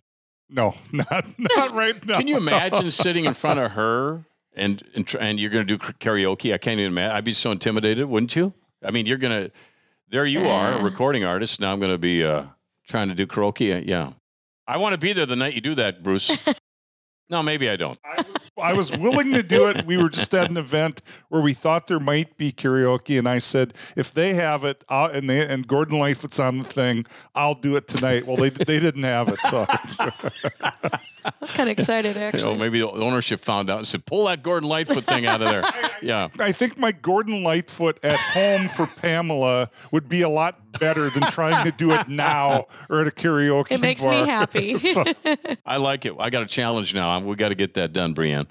[0.50, 2.18] No, not not right now.
[2.18, 4.24] Can you imagine sitting in front of her
[4.54, 6.52] and and, and you're going to do karaoke?
[6.52, 7.16] I can't even imagine.
[7.16, 8.52] I'd be so intimidated, wouldn't you?
[8.84, 9.52] I mean, you're going to.
[10.12, 11.58] There you are, a recording artist.
[11.58, 12.44] Now I'm going to be uh,
[12.86, 13.74] trying to do karaoke.
[13.74, 14.12] Uh, Yeah,
[14.66, 16.28] I want to be there the night you do that, Bruce.
[17.32, 17.98] no, maybe I don't.
[18.04, 19.86] I was, I was willing to do it.
[19.86, 23.38] We were just at an event where we thought there might be karaoke, and I
[23.38, 27.54] said, if they have it, I'll, and they, and Gordon Lightfoot's on the thing, I'll
[27.54, 28.26] do it tonight.
[28.26, 32.52] Well, they they didn't have it, so I was kind of excited You actually.
[32.52, 35.48] know, maybe the ownership found out and said, "Pull that Gordon Lightfoot thing out of
[35.48, 35.62] there."
[36.02, 36.28] Yeah.
[36.38, 41.22] I think my Gordon Lightfoot at home for Pamela would be a lot better than
[41.30, 44.12] trying to do it now or at a karaoke It makes bar.
[44.22, 44.74] me happy.
[45.66, 46.14] I like it.
[46.18, 47.20] I got a challenge now.
[47.20, 48.50] We got to get that done, Brianne.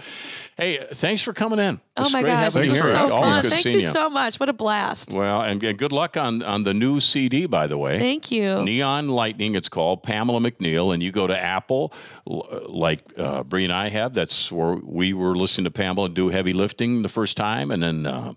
[0.55, 1.81] Hey, thanks for coming in.
[1.97, 3.41] oh It's my great gosh, having this you is so fun.
[3.41, 4.39] good Thank seeing you so much.
[4.39, 5.13] What a blast.
[5.13, 7.99] Well, and, and good luck on on the new CD, by the way.
[7.99, 8.61] Thank you.
[8.63, 11.93] Neon Lightning, it's called Pamela McNeill, and you go to Apple,
[12.25, 14.13] like uh, Bree and I have.
[14.13, 18.05] That's where we were listening to Pamela do heavy lifting the first time, and then
[18.05, 18.33] uh,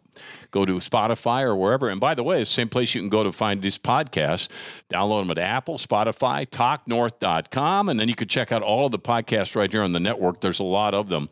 [0.55, 1.89] go to Spotify or wherever.
[1.89, 4.49] And by the way, the same place you can go to find these podcasts.
[4.89, 8.99] Download them at Apple, Spotify, TalkNorth.com, and then you can check out all of the
[8.99, 10.41] podcasts right here on the network.
[10.41, 11.29] There's a lot of them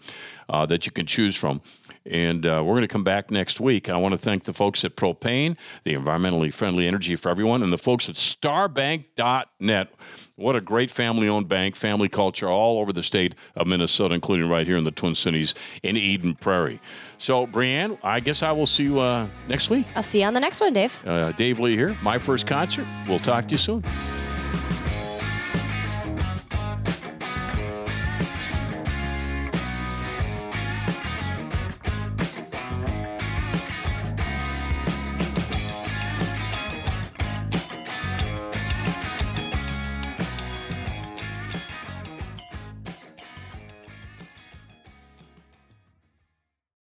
[0.49, 1.63] uh, that you can choose from.
[2.05, 3.89] And uh, we're going to come back next week.
[3.89, 7.73] I want to thank the folks at Propane, the environmentally friendly energy for everyone, and
[7.73, 9.95] the folks at starbank.net.
[10.35, 14.49] What a great family owned bank, family culture all over the state of Minnesota, including
[14.49, 15.55] right here in the Twin Cities
[15.85, 16.81] in Eden Prairie.
[17.23, 19.87] So, Brianne, I guess I will see you uh, next week.
[19.95, 20.99] I'll see you on the next one, Dave.
[21.07, 22.85] Uh, Dave Lee here, my first concert.
[23.07, 23.85] We'll talk to you soon.